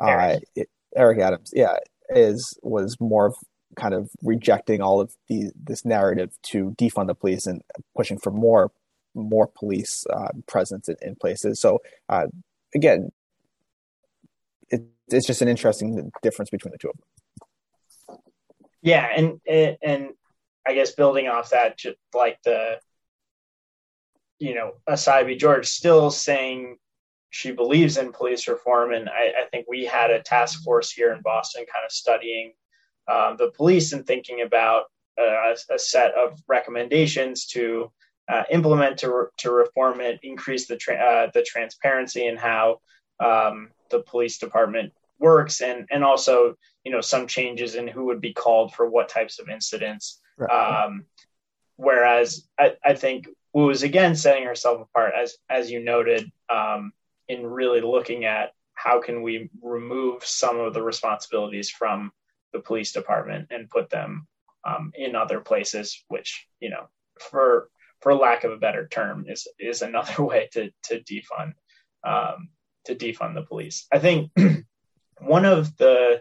[0.00, 1.76] uh, it, Eric Adams, yeah,
[2.10, 3.36] is was more of
[3.76, 7.62] kind of rejecting all of the this narrative to defund the police and
[7.96, 8.72] pushing for more
[9.14, 11.60] more police uh, presence in, in, places.
[11.60, 12.26] So uh,
[12.74, 13.12] again,
[14.70, 18.18] it, it's just an interesting difference between the two of them.
[18.80, 19.40] Yeah, and
[19.82, 20.10] and
[20.66, 22.78] I guess building off that, just like the
[24.42, 26.76] you know, Essaibi George still saying
[27.30, 31.12] she believes in police reform, and I, I think we had a task force here
[31.12, 32.52] in Boston, kind of studying
[33.08, 34.84] uh, the police and thinking about
[35.20, 37.90] uh, a, set of recommendations to
[38.28, 42.80] uh, implement to, re- to reform it, increase the tra- uh, the transparency in how
[43.20, 48.20] um, the police department works, and and also you know some changes in who would
[48.20, 50.20] be called for what types of incidents.
[50.38, 50.50] Right.
[50.50, 51.04] Um,
[51.76, 56.92] whereas I, I think Wu is again setting herself apart, as as you noted, um,
[57.28, 62.12] in really looking at how can we remove some of the responsibilities from
[62.52, 64.26] the police department and put them
[64.64, 66.88] um, in other places, which you know,
[67.18, 67.68] for
[68.00, 71.54] for lack of a better term, is is another way to to defund
[72.04, 72.48] um,
[72.86, 73.86] to defund the police.
[73.92, 74.30] I think
[75.20, 76.20] one of the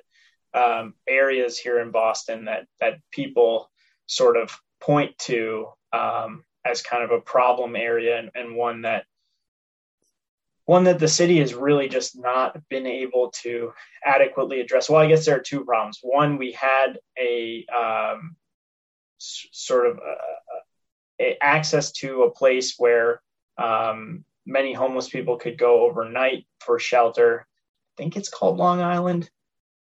[0.54, 3.70] um, areas here in Boston that that people
[4.08, 9.06] sort of point to um, as kind of a problem area and, and one that
[10.66, 13.72] one that the city has really just not been able to
[14.05, 14.89] adequately address.
[14.89, 15.99] Well, I guess there are two problems.
[16.01, 18.36] One, we had a um,
[19.20, 23.22] s- sort of a, a access to a place where
[23.57, 27.45] um, many homeless people could go overnight for shelter.
[27.97, 29.30] I think it's called Long Island,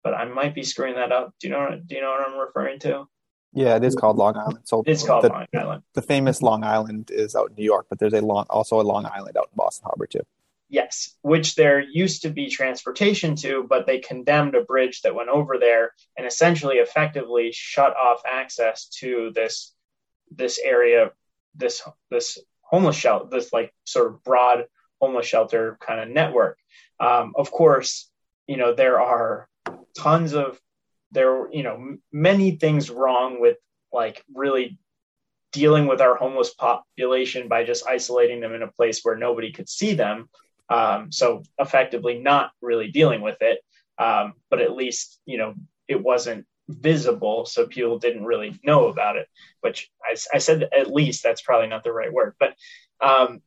[0.04, 1.34] but I might be screwing that up.
[1.40, 1.80] Do you know?
[1.86, 3.08] Do you know what I'm referring to?
[3.56, 4.60] Yeah, it is called Long Island.
[4.64, 5.84] So It's called the, Long Island.
[5.94, 8.84] the famous Long Island is out in New York, but there's a long also a
[8.84, 10.22] Long Island out in Boston Harbor too.
[10.74, 15.30] Yes, which there used to be transportation to, but they condemned a bridge that went
[15.30, 19.72] over there and essentially effectively shut off access to this
[20.32, 21.12] this area,
[21.54, 24.66] this this homeless shelter, this like sort of broad
[25.00, 26.58] homeless shelter kind of network.
[27.00, 28.10] Um, of course,
[28.48, 29.48] you know there are
[29.96, 30.60] tons of
[31.12, 33.58] there, you know, many things wrong with
[33.92, 34.80] like really
[35.52, 39.70] dealing with our homeless population by just isolating them in a place where nobody could
[39.70, 40.30] see them.
[40.74, 43.60] Um, so effectively not really dealing with it.
[44.00, 45.54] Um, but at least, you know,
[45.88, 47.46] it wasn't visible.
[47.46, 49.28] So people didn't really know about it,
[49.62, 52.34] which I, I said at least that's probably not the right word.
[52.40, 52.56] But
[53.02, 53.42] um,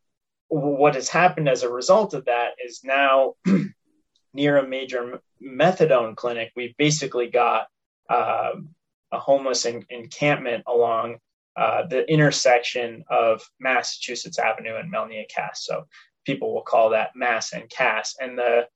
[0.49, 3.35] what has happened as a result of that is now
[4.33, 7.67] near a major methadone clinic, we've basically got
[8.09, 8.69] um,
[9.11, 11.19] a homeless en- encampment along
[11.57, 15.65] uh, the intersection of Massachusetts Avenue and Melnia Cass.
[15.65, 15.87] So
[16.27, 18.17] people will call that Mass and Cass.
[18.21, 18.67] And the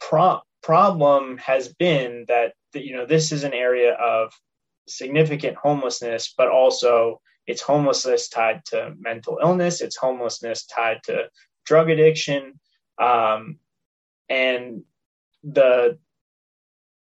[0.00, 4.32] pro- problem has been that the, you know this is an area of
[4.88, 11.28] significant homelessness, but also it's homelessness tied to mental illness, it's homelessness tied to
[11.64, 12.58] drug addiction,
[13.00, 13.58] um,
[14.28, 14.82] and
[15.42, 15.98] the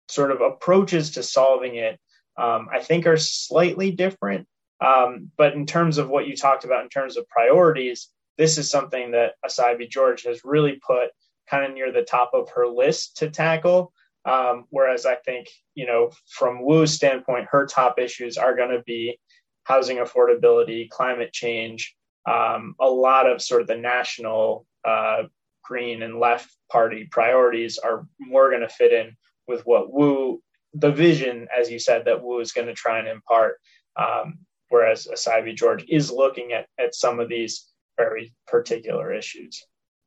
[0.09, 1.99] sort of approaches to solving it,
[2.37, 4.47] um, I think, are slightly different.
[4.81, 8.09] Um, but in terms of what you talked about in terms of priorities,
[8.39, 11.11] this is something that Essaibi George has really put
[11.51, 13.93] kind of near the top of her list to tackle.
[14.25, 18.83] Um, whereas I think, you know, from Wu's standpoint, her top issues are going to
[18.87, 19.19] be
[19.65, 21.95] housing affordability, climate change,
[22.27, 25.25] um, a lot of sort of the national uh,
[25.63, 29.17] green and left party priorities are more going to fit in
[29.47, 30.43] with what Wu,
[30.75, 33.57] the vision, as you said, that Wu is going to try and impart.
[33.97, 37.68] Um, whereas Essaibi George is looking at, at some of these
[37.99, 39.67] very particular issues.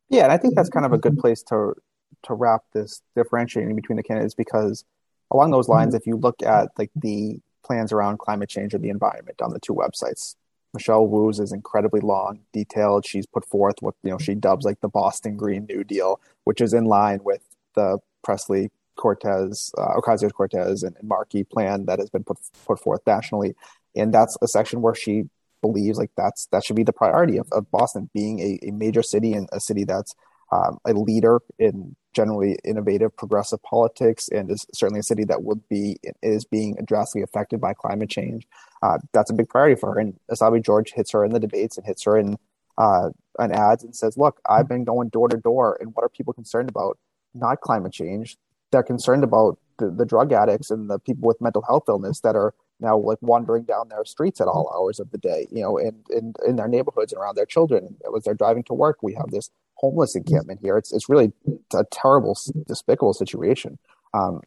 [0.10, 1.76] Yeah, and I think that's kind of a good place to
[2.24, 4.84] to wrap this differentiating between the candidates because
[5.32, 8.90] along those lines, if you look at like the plans around climate change or the
[8.90, 10.36] environment on the two websites,
[10.74, 13.06] Michelle Wu's is incredibly long, detailed.
[13.06, 16.62] She's put forth what you know she dubs like the Boston Green New Deal, which
[16.62, 17.42] is in line with
[17.76, 22.80] the Presley Cortez, uh, Ocasio Cortez, and, and Markey plan that has been put put
[22.80, 23.56] forth nationally.
[23.96, 25.24] And that's a section where she
[25.62, 29.04] believes like that's that should be the priority of, of Boston being a, a major
[29.04, 30.16] city and a city that's
[30.52, 35.68] um, a leader in generally innovative progressive politics and is certainly a city that would
[35.70, 38.46] be is being drastically affected by climate change.
[38.84, 40.00] Uh, that's a big priority for her.
[40.00, 42.38] And Essaibi George hits her in the debates and hits her in
[42.78, 43.10] uh,
[43.40, 46.34] an ads and says, "Look, I've been going door to door, and what are people
[46.34, 46.98] concerned about?
[47.34, 48.38] Not climate change.
[48.72, 52.36] They're concerned about the, the drug addicts and the people with mental health illness that
[52.36, 55.78] are now like wandering down their streets at all hours of the day, you know,
[55.78, 58.98] and in in their neighborhoods and around their children as they're driving to work.
[59.02, 60.78] We have this homeless encampment here.
[60.78, 61.32] It's it's really
[61.74, 63.78] a terrible, despicable situation.
[64.14, 64.42] Um,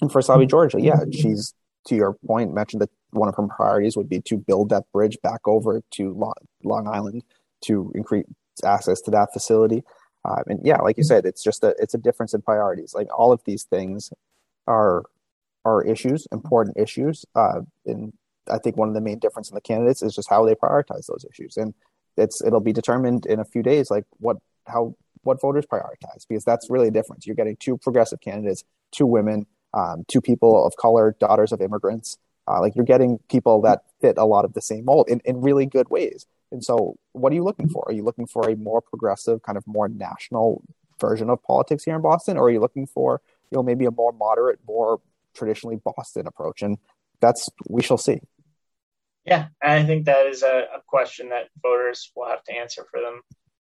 [0.00, 1.54] and for Sabi Georgia, yeah, she's
[1.86, 5.16] to your point mentioned that one of her priorities would be to build that bridge
[5.22, 7.22] back over to Long, Long Island
[7.62, 8.26] to increase
[8.64, 9.82] access to that facility.
[10.24, 12.94] Um, and yeah, like you said, it's just a it's a difference in priorities.
[12.94, 14.12] Like all of these things
[14.66, 15.04] are
[15.76, 17.24] are issues, important issues.
[17.34, 18.12] Uh, and
[18.50, 21.06] I think one of the main difference in the candidates is just how they prioritize
[21.06, 21.56] those issues.
[21.56, 21.74] And
[22.16, 26.44] it's it'll be determined in a few days, like what how what voters prioritize, because
[26.44, 27.26] that's really a difference.
[27.26, 32.18] You're getting two progressive candidates, two women, um, two people of color, daughters of immigrants.
[32.46, 35.42] Uh, like you're getting people that fit a lot of the same mold in, in
[35.42, 36.24] really good ways.
[36.50, 37.84] And so, what are you looking for?
[37.86, 40.62] Are you looking for a more progressive, kind of more national
[40.98, 43.90] version of politics here in Boston, or are you looking for you know maybe a
[43.90, 45.00] more moderate, more
[45.34, 46.62] traditionally Boston approach?
[46.62, 46.78] And
[47.20, 48.20] that's we shall see.
[49.24, 53.00] Yeah, I think that is a, a, question that voters will have to answer for
[53.00, 53.20] them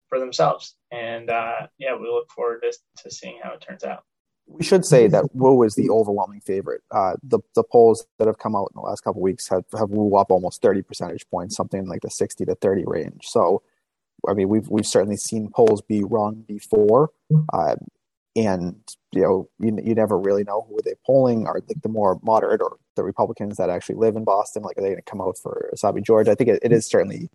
[0.08, 0.76] for themselves.
[0.90, 4.04] And uh, yeah, we look forward to, to seeing how it turns out.
[4.46, 6.82] We should say that Wu is the overwhelming favorite.
[6.90, 9.90] Uh, the the polls that have come out in the last couple weeks have have
[9.90, 13.22] Wu up almost thirty percentage points, something like the sixty to thirty range.
[13.24, 13.62] So,
[14.28, 17.10] I mean, we've we've certainly seen polls be wrong before,
[17.52, 17.76] uh,
[18.36, 18.76] and
[19.12, 21.46] you know, you, you never really know who they're polling.
[21.46, 24.62] Are like the more moderate or the Republicans that actually live in Boston?
[24.62, 26.28] Like, are they going to come out for Essaibi George?
[26.28, 27.30] I think it, it is certainly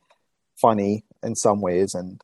[0.55, 2.21] funny in some ways, and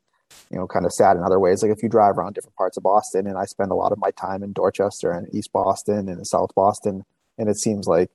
[0.51, 1.63] you know, kind of sad in other ways.
[1.63, 3.97] Like if you drive around different parts of Boston, and I spend a lot of
[3.97, 7.03] my time in Dorchester and East Boston and South Boston,
[7.37, 8.11] and it seems like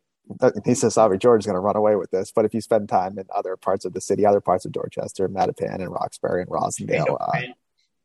[0.65, 2.31] he says Savvy George is going to run away with this.
[2.31, 5.29] But if you spend time in other parts of the city, other parts of Dorchester,
[5.29, 7.41] Mattapan and Roxbury and Roslindale, uh,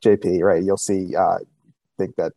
[0.03, 1.15] JP, right, you'll see.
[1.15, 1.39] Uh,
[1.97, 2.33] think that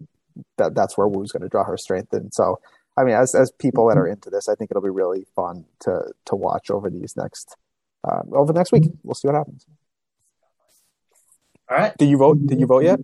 [0.56, 2.60] that that's where Wu's going to draw her strength, and so
[2.96, 5.64] I mean, as as people that are into this, I think it'll be really fun
[5.80, 7.56] to to watch over these next
[8.04, 8.84] uh, over the next week.
[9.02, 9.66] We'll see what happens.
[11.70, 11.96] All right.
[11.96, 12.44] Did you vote?
[12.46, 13.00] Did you vote yet?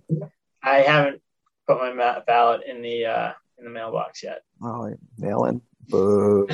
[0.61, 1.21] I haven't
[1.67, 4.43] put my ballot in the uh, in the mailbox yet.
[4.61, 5.61] Oh, mail in.
[5.89, 6.47] Boo,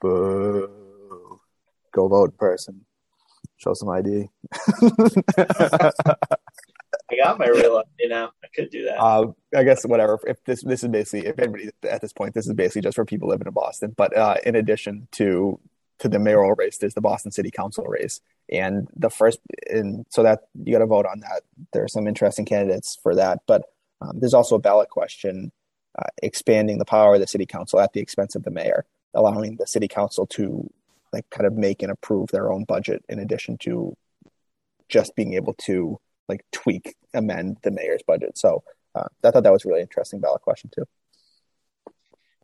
[0.00, 1.40] boo.
[1.92, 2.84] Go vote, person.
[3.56, 4.28] Show some ID.
[7.22, 8.30] Got my real ID now.
[8.42, 8.98] I could do that.
[8.98, 10.18] Uh, I guess whatever.
[10.26, 13.04] If this this is basically if anybody at this point, this is basically just for
[13.04, 13.92] people living in Boston.
[13.96, 15.60] But uh, in addition to
[15.98, 20.22] to the mayoral race, there's the Boston City Council race, and the first, and so
[20.22, 21.42] that you got to vote on that.
[21.72, 23.64] There are some interesting candidates for that, but
[24.00, 25.52] um, there's also a ballot question
[25.98, 29.56] uh, expanding the power of the city council at the expense of the mayor, allowing
[29.56, 30.70] the city council to
[31.12, 33.94] like kind of make and approve their own budget in addition to
[34.88, 36.00] just being able to
[36.30, 38.38] like tweak amend the mayor's budget.
[38.38, 38.62] So
[38.94, 40.84] uh, I thought that was really interesting ballot question too.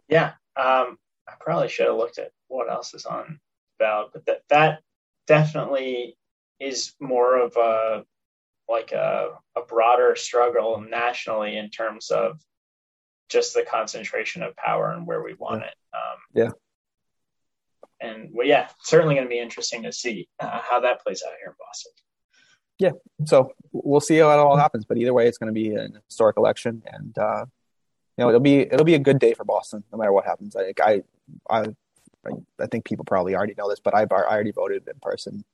[0.08, 3.40] Yeah, um, I probably should have looked at what else is on
[3.78, 4.80] ballot, but that that
[5.26, 6.16] definitely
[6.60, 8.04] is more of a
[8.68, 12.40] like a, a broader struggle nationally in terms of
[13.28, 15.68] just the concentration of power and where we want yeah.
[15.68, 15.74] it.
[15.94, 16.50] Um, yeah.
[18.00, 21.34] And well, yeah, certainly going to be interesting to see uh, how that plays out
[21.40, 21.92] here in Boston
[22.78, 22.92] yeah,
[23.24, 24.84] so we'll see how it all happens.
[24.84, 27.46] But either way, it's going to be an historic election, and uh,
[28.16, 30.56] you know it'll be it'll be a good day for Boston, no matter what happens.
[30.56, 31.02] I I
[31.48, 35.44] I, think people probably already know this, but I've I already voted in person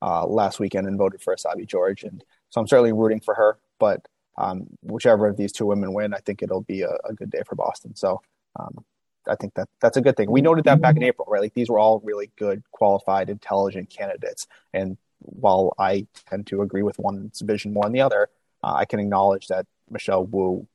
[0.00, 3.58] uh, last weekend and voted for Essaibi George, and so I'm certainly rooting for her.
[3.78, 4.06] But
[4.36, 7.42] um, whichever of these two women win, I think it'll be a, a good day
[7.46, 7.94] for Boston.
[7.94, 8.20] So.
[8.58, 8.84] Um,
[9.28, 10.28] I think that that's a good thing.
[10.32, 11.40] We noted that back in April, right?
[11.40, 16.82] Like these were all really good, qualified, intelligent candidates, and while I tend to agree
[16.82, 18.28] with one's vision more than the other,
[18.62, 20.66] uh, I can acknowledge that Michelle Wu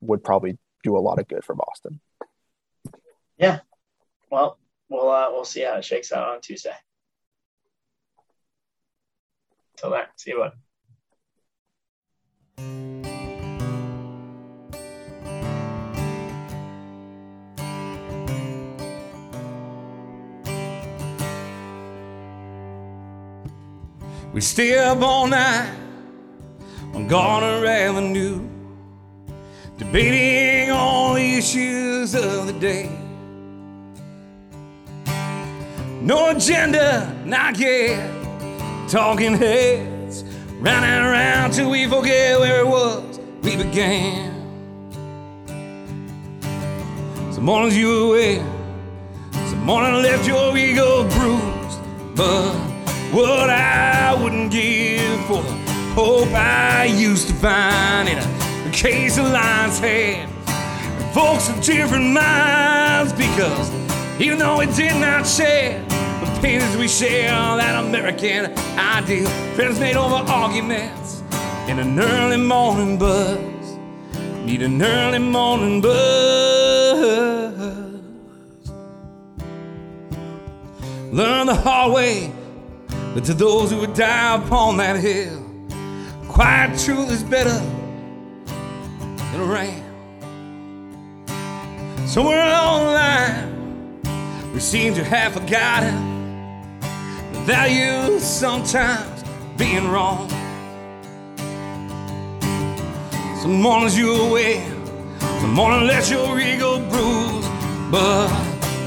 [0.00, 2.00] would probably do a lot of good for Boston.
[3.38, 3.60] Yeah.
[4.30, 6.74] Well, we'll uh, we'll see how it shakes out on Tuesday.
[9.76, 10.38] Till then, see you.
[10.38, 10.52] Bud.
[24.36, 25.74] We stay up all night
[26.92, 28.46] on Garner Avenue,
[29.78, 32.90] debating all the issues of the day.
[36.02, 38.10] No agenda, not yet.
[38.90, 40.22] Talking heads,
[40.60, 44.34] running around till we forget where it was we began.
[47.32, 48.44] Some mornings you were away,
[49.32, 51.80] some morning left your ego bruised,
[52.14, 52.65] but
[53.12, 55.52] what I wouldn't give for the
[55.94, 60.28] hope I used to find in a case of lion's head.
[61.14, 63.70] Folks of different minds because
[64.20, 65.82] even though we did not share
[66.20, 68.46] the pains we share, that American
[68.78, 71.22] ideal, friends made over arguments
[71.68, 73.38] in an early morning buzz.
[74.44, 75.96] Need an early morning buzz.
[81.12, 82.32] Learn the hard way
[83.16, 85.42] but to those who would die upon that hill,
[86.28, 87.58] quiet truth is better
[88.44, 89.82] than a ram.
[92.06, 95.96] Somewhere along the line, we seem to have forgotten
[97.32, 99.24] the value of sometimes
[99.56, 100.28] being wrong.
[103.40, 104.62] Some mornings you're away,
[105.40, 107.48] some morning let your ego bruise,
[107.90, 108.28] but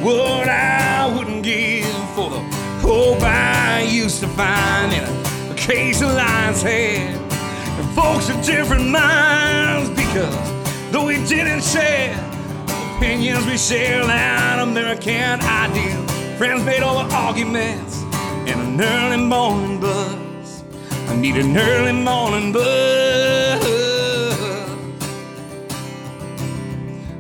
[0.04, 1.79] what I wouldn't give
[2.92, 5.04] hope I used to find in
[5.52, 7.16] a, case of lion's head.
[7.78, 10.36] And folks of different minds because
[10.92, 12.18] though we didn't share
[12.96, 16.02] opinions, we share that American ideal.
[16.40, 18.02] Friends made over arguments
[18.50, 20.64] in an early morning buzz.
[21.10, 23.64] I need an early morning buzz.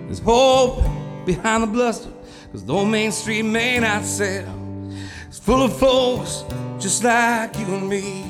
[0.07, 0.83] There's hope
[1.27, 2.09] behind the bluster,
[2.51, 4.58] cause though Main Street may not sell
[5.49, 6.43] full of folks
[6.77, 8.21] just like you and me.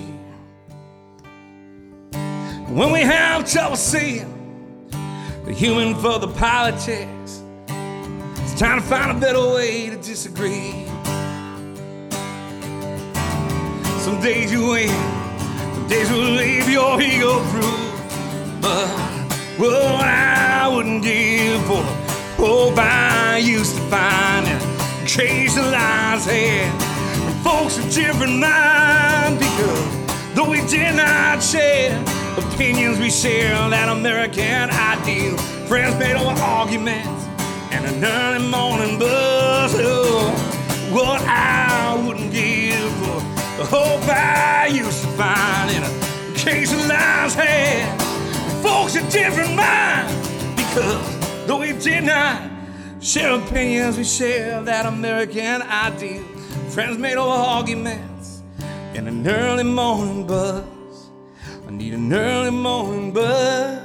[2.73, 4.87] When we have trouble seeing
[5.43, 7.43] the human for the politics,
[8.37, 10.85] it's time to find a better way to disagree.
[13.99, 14.87] Some days you win,
[15.75, 18.61] some Days will leave your ego proof.
[18.61, 18.87] But
[19.59, 25.65] what I wouldn't give for the hope I used to find in a case of
[25.65, 26.88] lion's head.
[27.43, 31.97] Folks of different minds because though we did not share
[32.37, 35.37] opinions, we share that American ideal.
[35.67, 37.27] Friends made over arguments
[37.71, 39.73] and an early morning buzz.
[39.77, 40.31] Oh,
[40.91, 43.21] what I wouldn't give for
[43.57, 48.01] the hope I used to find in a case of lion's head.
[48.61, 50.13] Folks of different minds
[50.57, 52.49] because though we did not
[52.99, 56.28] share opinions, we share that American ideal.
[56.69, 58.43] Friends made over arguments
[58.93, 61.09] in an early morning buzz.
[61.67, 63.79] I need an early morning buzz.